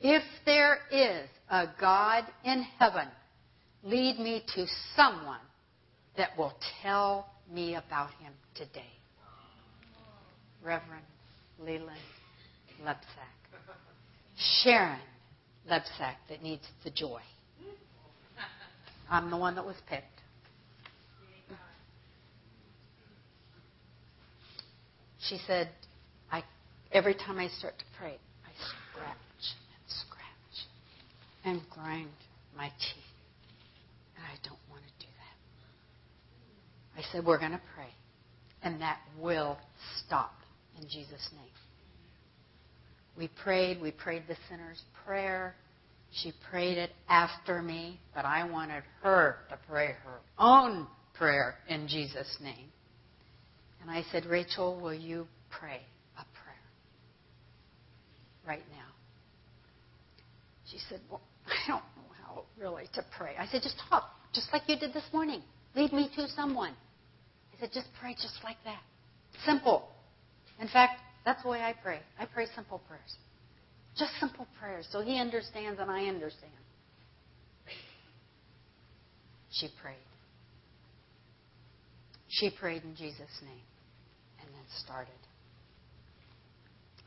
if 0.00 0.22
there 0.46 0.78
is 0.92 1.28
a 1.50 1.66
God 1.80 2.24
in 2.44 2.64
heaven, 2.78 3.08
lead 3.82 4.18
me 4.18 4.44
to 4.54 4.66
someone 4.94 5.40
that 6.18 6.36
will 6.36 6.52
tell 6.82 7.26
me 7.50 7.76
about 7.76 8.10
him 8.20 8.32
today. 8.54 8.92
Reverend 10.62 11.04
Leland 11.58 11.96
Lebsack. 12.84 12.98
Sharon 14.62 15.00
Lebsack 15.70 16.16
that 16.28 16.42
needs 16.42 16.66
the 16.84 16.90
joy. 16.90 17.20
I'm 19.08 19.30
the 19.30 19.36
one 19.38 19.54
that 19.54 19.64
was 19.64 19.76
picked. 19.88 20.04
She 25.20 25.38
said, 25.46 25.70
I, 26.30 26.42
Every 26.92 27.14
time 27.14 27.38
I 27.38 27.48
start 27.48 27.78
to 27.78 27.84
pray, 27.98 28.16
I 28.44 28.50
scratch 28.92 29.16
and 29.74 29.84
scratch 29.86 30.66
and 31.44 31.60
grind 31.70 32.10
my 32.56 32.68
teeth. 32.68 33.04
And 36.87 36.87
I 36.98 37.02
said, 37.12 37.24
We're 37.24 37.38
going 37.38 37.52
to 37.52 37.60
pray. 37.74 37.88
And 38.62 38.80
that 38.80 38.98
will 39.20 39.56
stop 40.04 40.32
in 40.80 40.88
Jesus' 40.88 41.28
name. 41.32 41.48
We 43.16 43.28
prayed, 43.42 43.80
we 43.80 43.92
prayed 43.92 44.24
the 44.28 44.36
sinner's 44.48 44.82
prayer. 45.04 45.54
She 46.10 46.32
prayed 46.50 46.78
it 46.78 46.90
after 47.08 47.62
me, 47.62 48.00
but 48.14 48.24
I 48.24 48.48
wanted 48.48 48.82
her 49.02 49.36
to 49.50 49.58
pray 49.68 49.94
her 50.04 50.20
own 50.38 50.86
prayer 51.14 51.56
in 51.68 51.86
Jesus' 51.86 52.36
name. 52.42 52.68
And 53.80 53.90
I 53.90 54.02
said, 54.10 54.26
Rachel, 54.26 54.80
will 54.80 54.94
you 54.94 55.26
pray 55.50 55.80
a 56.16 56.24
prayer 56.42 56.56
right 58.46 58.64
now? 58.70 58.86
She 60.70 60.78
said, 60.88 61.00
Well, 61.10 61.20
I 61.46 61.68
don't 61.68 61.82
know 61.96 62.14
how 62.24 62.44
really 62.60 62.88
to 62.94 63.04
pray. 63.16 63.34
I 63.38 63.46
said, 63.46 63.62
Just 63.62 63.80
talk, 63.88 64.10
just 64.34 64.48
like 64.52 64.62
you 64.66 64.76
did 64.78 64.92
this 64.92 65.06
morning. 65.12 65.42
Lead 65.74 65.92
me 65.92 66.10
to 66.16 66.26
someone. 66.28 66.74
I 67.58 67.62
said, 67.62 67.70
Just 67.72 67.88
pray 68.00 68.14
just 68.14 68.38
like 68.44 68.56
that. 68.64 68.80
Simple. 69.44 69.88
In 70.60 70.68
fact, 70.68 71.00
that's 71.24 71.42
the 71.42 71.48
way 71.48 71.60
I 71.60 71.74
pray. 71.82 72.00
I 72.18 72.26
pray 72.26 72.46
simple 72.54 72.80
prayers. 72.88 73.16
Just 73.96 74.12
simple 74.20 74.46
prayers 74.60 74.88
so 74.90 75.02
he 75.02 75.18
understands 75.18 75.80
and 75.80 75.90
I 75.90 76.06
understand. 76.06 76.52
She 79.50 79.68
prayed. 79.82 79.96
She 82.28 82.50
prayed 82.50 82.82
in 82.84 82.94
Jesus' 82.94 83.40
name 83.42 83.64
and 84.40 84.48
then 84.48 84.62
started. 84.84 85.12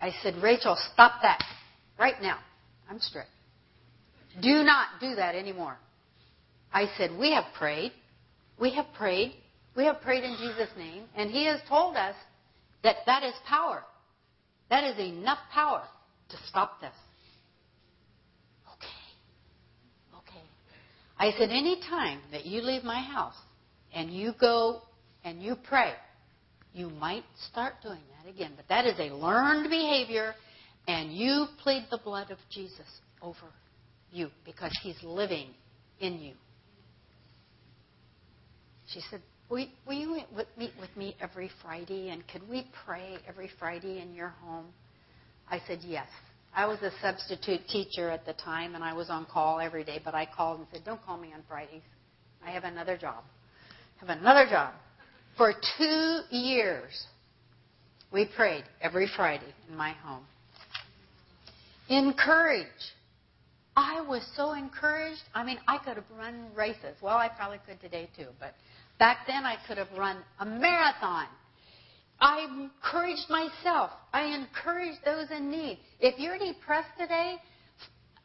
I 0.01 0.11
said, 0.23 0.35
Rachel, 0.41 0.77
stop 0.93 1.21
that 1.21 1.43
right 1.99 2.19
now. 2.21 2.39
I'm 2.89 2.99
strict. 2.99 3.29
Do 4.41 4.63
not 4.63 4.87
do 4.99 5.15
that 5.15 5.35
anymore. 5.35 5.77
I 6.73 6.87
said, 6.97 7.11
We 7.17 7.33
have 7.33 7.45
prayed. 7.57 7.91
We 8.59 8.73
have 8.75 8.87
prayed. 8.97 9.35
We 9.75 9.85
have 9.85 10.01
prayed 10.01 10.23
in 10.23 10.35
Jesus' 10.37 10.69
name. 10.77 11.05
And 11.15 11.31
He 11.31 11.45
has 11.45 11.59
told 11.67 11.95
us 11.95 12.15
that 12.83 12.97
that 13.05 13.23
is 13.23 13.33
power. 13.47 13.83
That 14.69 14.83
is 14.83 14.97
enough 14.99 15.39
power 15.53 15.83
to 16.29 16.37
stop 16.47 16.81
this. 16.81 16.93
Okay. 18.73 20.29
Okay. 20.29 20.45
I 21.17 21.31
said, 21.37 21.49
any 21.49 21.79
time 21.89 22.19
that 22.31 22.45
you 22.45 22.61
leave 22.61 22.83
my 22.83 23.01
house 23.01 23.35
and 23.93 24.11
you 24.11 24.33
go 24.39 24.81
and 25.23 25.41
you 25.41 25.55
pray, 25.67 25.93
you 26.73 26.89
might 26.89 27.25
start 27.51 27.75
doing 27.83 27.99
that 28.17 28.29
again. 28.29 28.53
But 28.55 28.67
that 28.69 28.85
is 28.85 28.97
a 28.97 29.13
learned 29.13 29.69
behavior, 29.69 30.33
and 30.87 31.13
you 31.13 31.47
plead 31.61 31.85
the 31.91 31.99
blood 32.03 32.31
of 32.31 32.37
Jesus 32.49 32.87
over 33.21 33.51
you 34.11 34.29
because 34.45 34.77
he's 34.81 35.01
living 35.03 35.49
in 35.99 36.19
you. 36.19 36.33
She 38.87 39.01
said, 39.09 39.21
Will, 39.51 39.67
will 39.85 39.93
you 39.93 40.15
meet 40.57 40.71
with 40.79 40.95
me 40.95 41.15
every 41.19 41.51
Friday? 41.61 42.09
And 42.09 42.25
could 42.29 42.47
we 42.49 42.65
pray 42.85 43.17
every 43.27 43.51
Friday 43.59 44.01
in 44.01 44.13
your 44.13 44.29
home? 44.29 44.67
I 45.49 45.61
said, 45.67 45.79
Yes. 45.81 46.07
I 46.53 46.65
was 46.65 46.79
a 46.81 46.91
substitute 47.01 47.65
teacher 47.69 48.09
at 48.09 48.25
the 48.25 48.33
time, 48.33 48.75
and 48.75 48.83
I 48.83 48.93
was 48.93 49.09
on 49.09 49.25
call 49.25 49.59
every 49.61 49.85
day, 49.85 50.01
but 50.03 50.13
I 50.13 50.25
called 50.25 50.59
and 50.59 50.67
said, 50.71 50.83
Don't 50.85 51.03
call 51.03 51.17
me 51.17 51.33
on 51.33 51.43
Fridays. 51.47 51.81
I 52.45 52.51
have 52.51 52.63
another 52.63 52.97
job. 52.97 53.23
I 54.01 54.05
have 54.05 54.17
another 54.17 54.49
job. 54.49 54.73
For 55.37 55.53
two 55.77 56.21
years, 56.29 57.05
we 58.11 58.29
prayed 58.35 58.63
every 58.81 59.09
Friday 59.15 59.53
in 59.69 59.75
my 59.75 59.91
home. 59.91 60.23
Encourage. 61.89 62.67
I 63.75 64.01
was 64.01 64.25
so 64.35 64.53
encouraged. 64.53 65.21
I 65.33 65.43
mean, 65.43 65.57
I 65.67 65.77
could 65.77 65.95
have 65.95 66.05
run 66.17 66.47
races. 66.55 66.95
Well, 67.01 67.17
I 67.17 67.29
probably 67.29 67.59
could 67.65 67.79
today 67.79 68.09
too, 68.17 68.27
but 68.39 68.53
back 69.01 69.25
then 69.25 69.45
I 69.45 69.55
could 69.67 69.79
have 69.79 69.87
run 69.97 70.17
a 70.39 70.45
marathon. 70.45 71.25
I 72.19 72.45
encouraged 72.45 73.31
myself. 73.31 73.89
I 74.13 74.25
encouraged 74.25 74.99
those 75.03 75.25
in 75.35 75.49
need. 75.49 75.79
If 75.99 76.19
you're 76.19 76.37
depressed 76.37 76.91
today, 76.99 77.37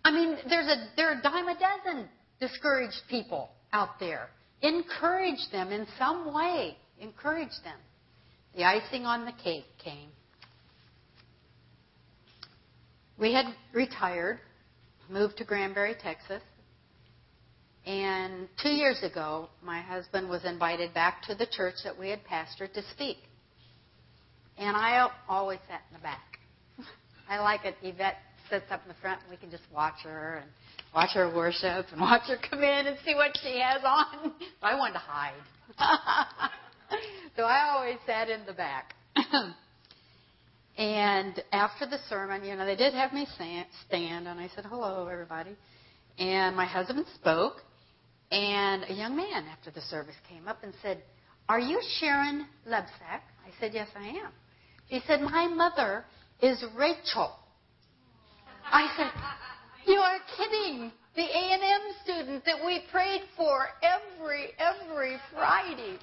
I 0.05 0.11
mean, 0.11 0.37
there's 0.47 0.67
a 0.67 0.89
there 0.95 1.09
are 1.09 1.19
a 1.19 1.23
dime 1.23 1.49
a 1.49 1.55
dozen 1.55 2.07
discouraged 2.39 3.01
people 3.09 3.49
out 3.73 3.99
there. 3.99 4.29
Encourage 4.61 5.51
them 5.51 5.73
in 5.73 5.87
some 5.99 6.35
way. 6.35 6.77
Encourage 7.01 7.57
them. 7.65 7.79
The 8.55 8.65
icing 8.65 9.07
on 9.07 9.25
the 9.25 9.33
cake 9.33 9.65
came. 9.83 10.11
We 13.19 13.33
had 13.33 13.47
retired, 13.73 14.41
moved 15.09 15.39
to 15.39 15.45
Granbury, 15.45 15.95
Texas, 16.03 16.43
and 17.87 18.49
two 18.61 18.71
years 18.71 19.01
ago, 19.05 19.49
my 19.63 19.81
husband 19.81 20.29
was 20.29 20.45
invited 20.45 20.93
back 20.93 21.23
to 21.29 21.37
the 21.37 21.47
church 21.47 21.77
that 21.85 21.97
we 21.97 22.11
had 22.11 22.21
pastored 22.25 22.73
to 22.73 22.83
speak. 22.93 23.19
And 24.59 24.77
I 24.77 25.09
always 25.29 25.61
sat 25.69 25.83
in 25.91 25.97
the 25.97 26.03
back. 26.03 26.39
I 27.29 27.39
like 27.39 27.65
it. 27.65 27.77
Yvette 27.83 28.17
sits 28.51 28.65
up 28.73 28.83
in 28.83 28.89
the 28.89 29.01
front, 29.01 29.21
and 29.23 29.31
we 29.31 29.37
can 29.37 29.53
just 29.53 29.63
watch 29.73 30.03
her 30.03 30.43
and 30.43 30.51
watch 30.93 31.11
her 31.15 31.33
worship 31.33 31.87
and 31.93 32.01
watch 32.01 32.23
her 32.27 32.37
come 32.51 32.65
in 32.65 32.87
and 32.89 32.97
see 33.05 33.15
what 33.15 33.31
she 33.41 33.61
has 33.61 33.83
on. 33.85 34.33
I 34.63 34.75
wanted 34.75 34.95
to 34.95 34.99
hide. 34.99 36.51
so 37.37 37.45
I 37.45 37.69
always 37.71 37.99
sat 38.05 38.29
in 38.29 38.45
the 38.47 38.53
back. 38.53 38.95
and 40.77 41.41
after 41.53 41.87
the 41.87 41.99
sermon, 42.09 42.45
you 42.45 42.57
know, 42.57 42.67
they 42.67 42.77
did 42.77 42.95
have 42.95 43.13
me 43.13 43.29
stand, 43.37 44.27
and 44.27 44.41
I 44.41 44.51
said, 44.57 44.65
hello, 44.65 45.07
everybody. 45.07 45.57
And 46.19 46.57
my 46.57 46.65
husband 46.65 47.05
spoke, 47.15 47.63
and 48.31 48.85
a 48.89 48.93
young 48.93 49.17
man 49.17 49.45
after 49.51 49.71
the 49.71 49.81
service 49.83 50.17
came 50.29 50.49
up 50.49 50.63
and 50.63 50.73
said, 50.83 51.03
Are 51.49 51.61
you 51.61 51.81
Sharon 51.99 52.47
Lebsack? 52.69 53.23
I 53.45 53.51
said, 53.61 53.73
Yes, 53.73 53.89
I 53.97 54.09
am. 54.09 54.33
He 54.89 55.01
said, 55.07 55.21
My 55.21 55.47
mother 55.47 56.05
is 56.41 56.65
Rachel. 56.77 57.33
I 58.65 58.93
said, 58.97 59.93
You 59.93 59.99
are 59.99 60.19
kidding. 60.37 60.93
The 61.15 61.23
A&M 61.23 61.81
student 62.05 62.45
that 62.45 62.65
we 62.65 62.83
prayed 62.91 63.23
for 63.37 63.69
every, 63.83 64.49
every 64.59 65.17
Friday. 65.33 65.97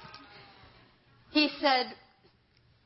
He 1.30 1.50
said, 1.60 1.86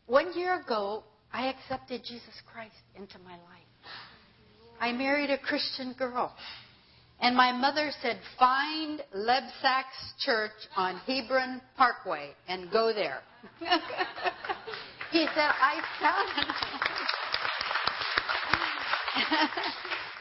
One 0.07 0.37
year 0.39 0.61
ago, 0.61 1.05
I 1.33 1.49
accepted 1.49 2.03
Jesus 2.03 2.35
Christ 2.53 2.75
into 2.97 3.19
my 3.21 3.33
life. 3.33 3.69
I 4.81 4.93
married 4.93 5.31
a 5.31 5.39
Christian 5.39 5.95
girl. 5.99 6.35
And 7.21 7.37
my 7.37 7.53
mother 7.53 7.91
said, 8.01 8.21
Find 8.39 9.03
Lebsack's 9.15 10.15
church 10.21 10.53
on 10.77 10.97
Hebron 10.99 11.61
Parkway 11.77 12.31
and 12.47 12.71
go 12.71 12.93
there. 12.95 13.21
he 15.11 15.27
said, 15.35 15.51
I 15.61 15.83
found 16.01 16.29
it. 16.39 16.55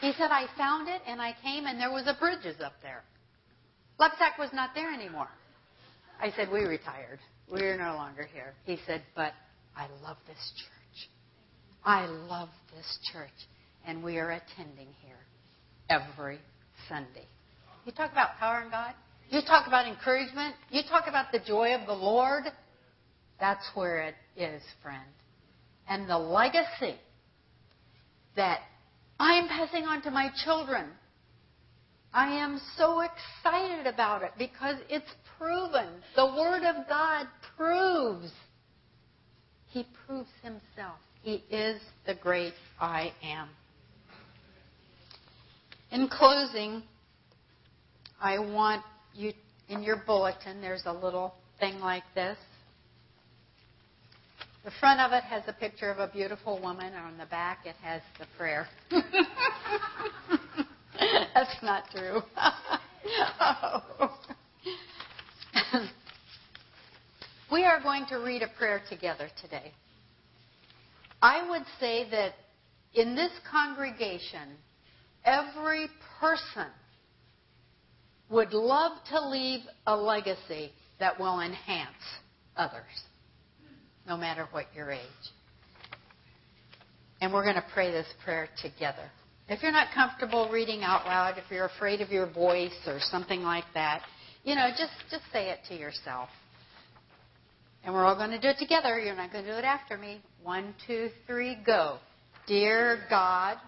he 0.00 0.12
said, 0.18 0.30
I 0.30 0.46
found 0.56 0.88
it 0.88 1.00
and 1.06 1.20
I 1.22 1.36
came 1.42 1.66
and 1.66 1.80
there 1.80 1.92
was 1.92 2.06
a 2.06 2.16
bridges 2.18 2.60
up 2.60 2.74
there. 2.82 3.04
Lebsack 4.00 4.38
was 4.38 4.50
not 4.52 4.70
there 4.74 4.92
anymore. 4.92 5.28
I 6.20 6.32
said, 6.32 6.50
We 6.50 6.64
retired. 6.64 7.20
We're 7.50 7.76
no 7.76 7.94
longer 7.94 8.28
here. 8.32 8.54
He 8.64 8.78
said, 8.86 9.02
But 9.14 9.32
I 9.76 9.86
love 10.02 10.16
this 10.26 10.52
church. 10.56 11.08
I 11.84 12.06
love 12.06 12.48
this 12.74 12.98
church. 13.12 13.30
And 13.86 14.02
we 14.02 14.18
are 14.18 14.32
attending 14.32 14.88
here 15.04 15.16
every 15.88 16.40
Sunday. 16.88 17.26
You 17.84 17.92
talk 17.92 18.12
about 18.12 18.36
power 18.38 18.62
in 18.62 18.70
God. 18.70 18.94
You 19.30 19.40
talk 19.46 19.66
about 19.66 19.86
encouragement. 19.86 20.54
You 20.70 20.82
talk 20.88 21.04
about 21.06 21.32
the 21.32 21.40
joy 21.40 21.74
of 21.74 21.86
the 21.86 21.92
Lord. 21.92 22.44
That's 23.38 23.64
where 23.74 24.02
it 24.02 24.14
is, 24.36 24.62
friend. 24.82 25.04
And 25.88 26.08
the 26.08 26.18
legacy 26.18 26.96
that 28.36 28.60
I'm 29.20 29.48
passing 29.48 29.84
on 29.84 30.02
to 30.02 30.10
my 30.10 30.30
children. 30.44 30.86
I 32.12 32.36
am 32.36 32.60
so 32.76 33.00
excited 33.00 33.86
about 33.86 34.22
it 34.22 34.32
because 34.38 34.76
it's 34.88 35.10
proven. 35.38 35.86
The 36.16 36.26
Word 36.26 36.62
of 36.62 36.88
God 36.88 37.26
proves. 37.56 38.30
He 39.68 39.86
proves 40.06 40.30
Himself. 40.42 40.98
He 41.22 41.44
is 41.50 41.80
the 42.06 42.14
great 42.14 42.54
I 42.80 43.12
am. 43.22 43.48
In 45.90 46.08
closing, 46.08 46.82
I 48.20 48.38
want 48.38 48.82
you, 49.14 49.32
in 49.68 49.82
your 49.82 50.02
bulletin, 50.06 50.60
there's 50.60 50.82
a 50.84 50.92
little 50.92 51.32
thing 51.58 51.80
like 51.80 52.02
this. 52.14 52.36
The 54.64 54.70
front 54.80 55.00
of 55.00 55.12
it 55.12 55.24
has 55.24 55.44
a 55.46 55.54
picture 55.54 55.90
of 55.90 55.98
a 55.98 56.08
beautiful 56.12 56.60
woman, 56.60 56.86
and 56.86 56.96
on 56.96 57.16
the 57.16 57.24
back 57.26 57.60
it 57.64 57.76
has 57.82 58.02
the 58.18 58.26
prayer. 58.36 58.66
That's 61.34 61.56
not 61.62 61.84
true. 61.90 62.20
we 67.50 67.64
are 67.64 67.80
going 67.80 68.04
to 68.10 68.16
read 68.16 68.42
a 68.42 68.48
prayer 68.58 68.82
together 68.90 69.30
today. 69.40 69.72
I 71.22 71.48
would 71.48 71.64
say 71.80 72.10
that 72.10 72.34
in 72.94 73.14
this 73.14 73.32
congregation, 73.50 74.50
every 75.24 75.88
person 76.20 76.66
would 78.30 78.52
love 78.52 78.92
to 79.10 79.28
leave 79.28 79.60
a 79.86 79.96
legacy 79.96 80.72
that 81.00 81.18
will 81.18 81.40
enhance 81.40 81.88
others. 82.56 82.82
no 84.06 84.16
matter 84.16 84.48
what 84.52 84.64
your 84.74 84.90
age. 84.90 85.00
And 87.20 87.30
we're 87.32 87.42
going 87.42 87.56
to 87.56 87.64
pray 87.74 87.90
this 87.90 88.06
prayer 88.24 88.48
together. 88.62 89.10
If 89.48 89.62
you're 89.62 89.72
not 89.72 89.88
comfortable 89.94 90.48
reading 90.50 90.82
out 90.82 91.04
loud, 91.04 91.36
if 91.36 91.44
you're 91.50 91.66
afraid 91.66 92.00
of 92.00 92.10
your 92.10 92.26
voice 92.26 92.74
or 92.86 93.00
something 93.00 93.42
like 93.42 93.64
that, 93.74 94.02
you 94.44 94.54
know, 94.54 94.68
just, 94.70 94.92
just 95.10 95.24
say 95.32 95.50
it 95.50 95.58
to 95.68 95.74
yourself. 95.74 96.30
And 97.84 97.94
we're 97.94 98.04
all 98.04 98.16
going 98.16 98.30
to 98.30 98.40
do 98.40 98.48
it 98.48 98.58
together. 98.58 98.98
You're 98.98 99.14
not 99.14 99.30
going 99.30 99.44
to 99.44 99.50
do 99.50 99.56
it 99.58 99.64
after 99.64 99.98
me. 99.98 100.22
One, 100.42 100.74
two, 100.86 101.10
three, 101.26 101.58
go. 101.66 101.98
Dear 102.46 103.04
God, 103.10 103.58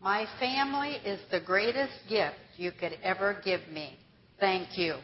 my 0.00 0.26
family 0.38 0.96
is 1.04 1.20
the 1.30 1.40
greatest 1.40 1.92
gift 2.08 2.36
you 2.56 2.72
could 2.72 2.98
ever 3.02 3.40
give 3.44 3.60
me. 3.72 3.96
Thank 4.38 4.76
you. 4.76 4.96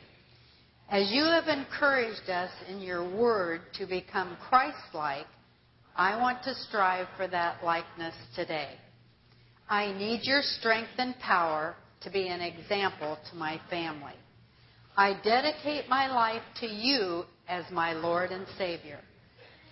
As 0.90 1.11
you 1.11 1.24
have 1.24 1.49
encouraged 1.49 2.28
us 2.28 2.51
in 2.68 2.80
your 2.80 3.03
word 3.03 3.62
to 3.78 3.86
become 3.86 4.36
Christ 4.49 4.95
like, 4.95 5.26
I 5.97 6.20
want 6.20 6.43
to 6.45 6.55
strive 6.55 7.07
for 7.16 7.26
that 7.28 7.64
likeness 7.64 8.14
today. 8.34 8.70
I 9.68 9.93
need 9.93 10.20
your 10.24 10.43
strength 10.43 10.90
and 10.99 11.18
power 11.18 11.74
to 12.03 12.11
be 12.11 12.28
an 12.28 12.40
example 12.40 13.18
to 13.30 13.36
my 13.36 13.61
family. 13.70 14.14
I 14.97 15.14
dedicate 15.24 15.88
my 15.88 16.12
life 16.12 16.43
to 16.61 16.66
you 16.66 17.24
as 17.49 17.64
my 17.70 17.95
Lord 17.95 18.30
and 18.30 18.47
Savior. 18.59 19.01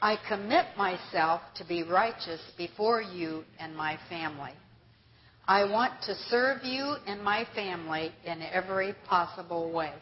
I 0.00 0.16
commit 0.28 0.66
myself 0.78 1.42
to 1.56 1.66
be 1.66 1.82
righteous 1.82 2.40
before 2.56 3.02
you 3.02 3.44
and 3.58 3.76
my 3.76 3.98
family. 4.08 4.52
I 5.50 5.64
want 5.64 6.00
to 6.02 6.14
serve 6.28 6.62
you 6.62 6.94
and 7.08 7.24
my 7.24 7.44
family 7.56 8.12
in 8.24 8.40
every 8.40 8.94
possible 9.08 9.72
way. 9.72 9.92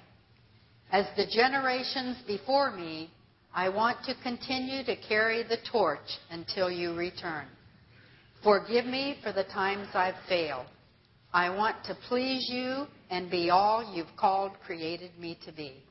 As 0.93 1.07
the 1.17 1.25
generations 1.25 2.19
before 2.27 2.71
me, 2.71 3.11
I 3.55 3.71
want 3.71 3.97
to 4.05 4.15
continue 4.23 4.85
to 4.85 4.95
carry 5.09 5.43
the 5.45 5.57
torch 5.73 6.19
until 6.31 6.71
you 6.71 6.93
return. 6.95 7.47
Forgive 8.45 8.85
me 8.85 9.17
for 9.23 9.33
the 9.33 9.45
times 9.45 9.89
I've 9.95 10.23
failed. 10.29 10.67
I 11.33 11.49
want 11.49 11.77
to 11.87 11.97
please 12.11 12.47
you 12.53 12.85
and 13.09 13.31
be 13.31 13.49
all 13.49 13.95
you've 13.97 14.15
called 14.19 14.53
created 14.67 15.13
me 15.19 15.39
to 15.47 15.53
be. 15.53 15.83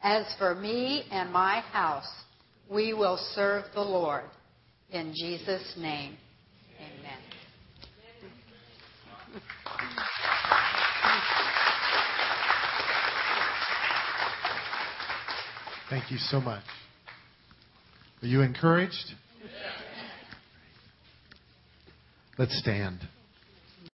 As 0.00 0.26
for 0.38 0.54
me 0.54 1.06
and 1.10 1.32
my 1.32 1.58
house, 1.72 2.22
we 2.70 2.94
will 2.94 3.18
serve 3.34 3.64
the 3.74 3.80
Lord. 3.80 4.26
In 4.92 5.12
Jesus' 5.12 5.74
name, 5.76 6.16
amen. 6.78 7.25
Thank 15.88 16.10
you 16.10 16.18
so 16.18 16.40
much. 16.40 16.64
Are 18.22 18.26
you 18.26 18.42
encouraged? 18.42 19.14
Let's 22.38 22.58
stand. 22.58 23.00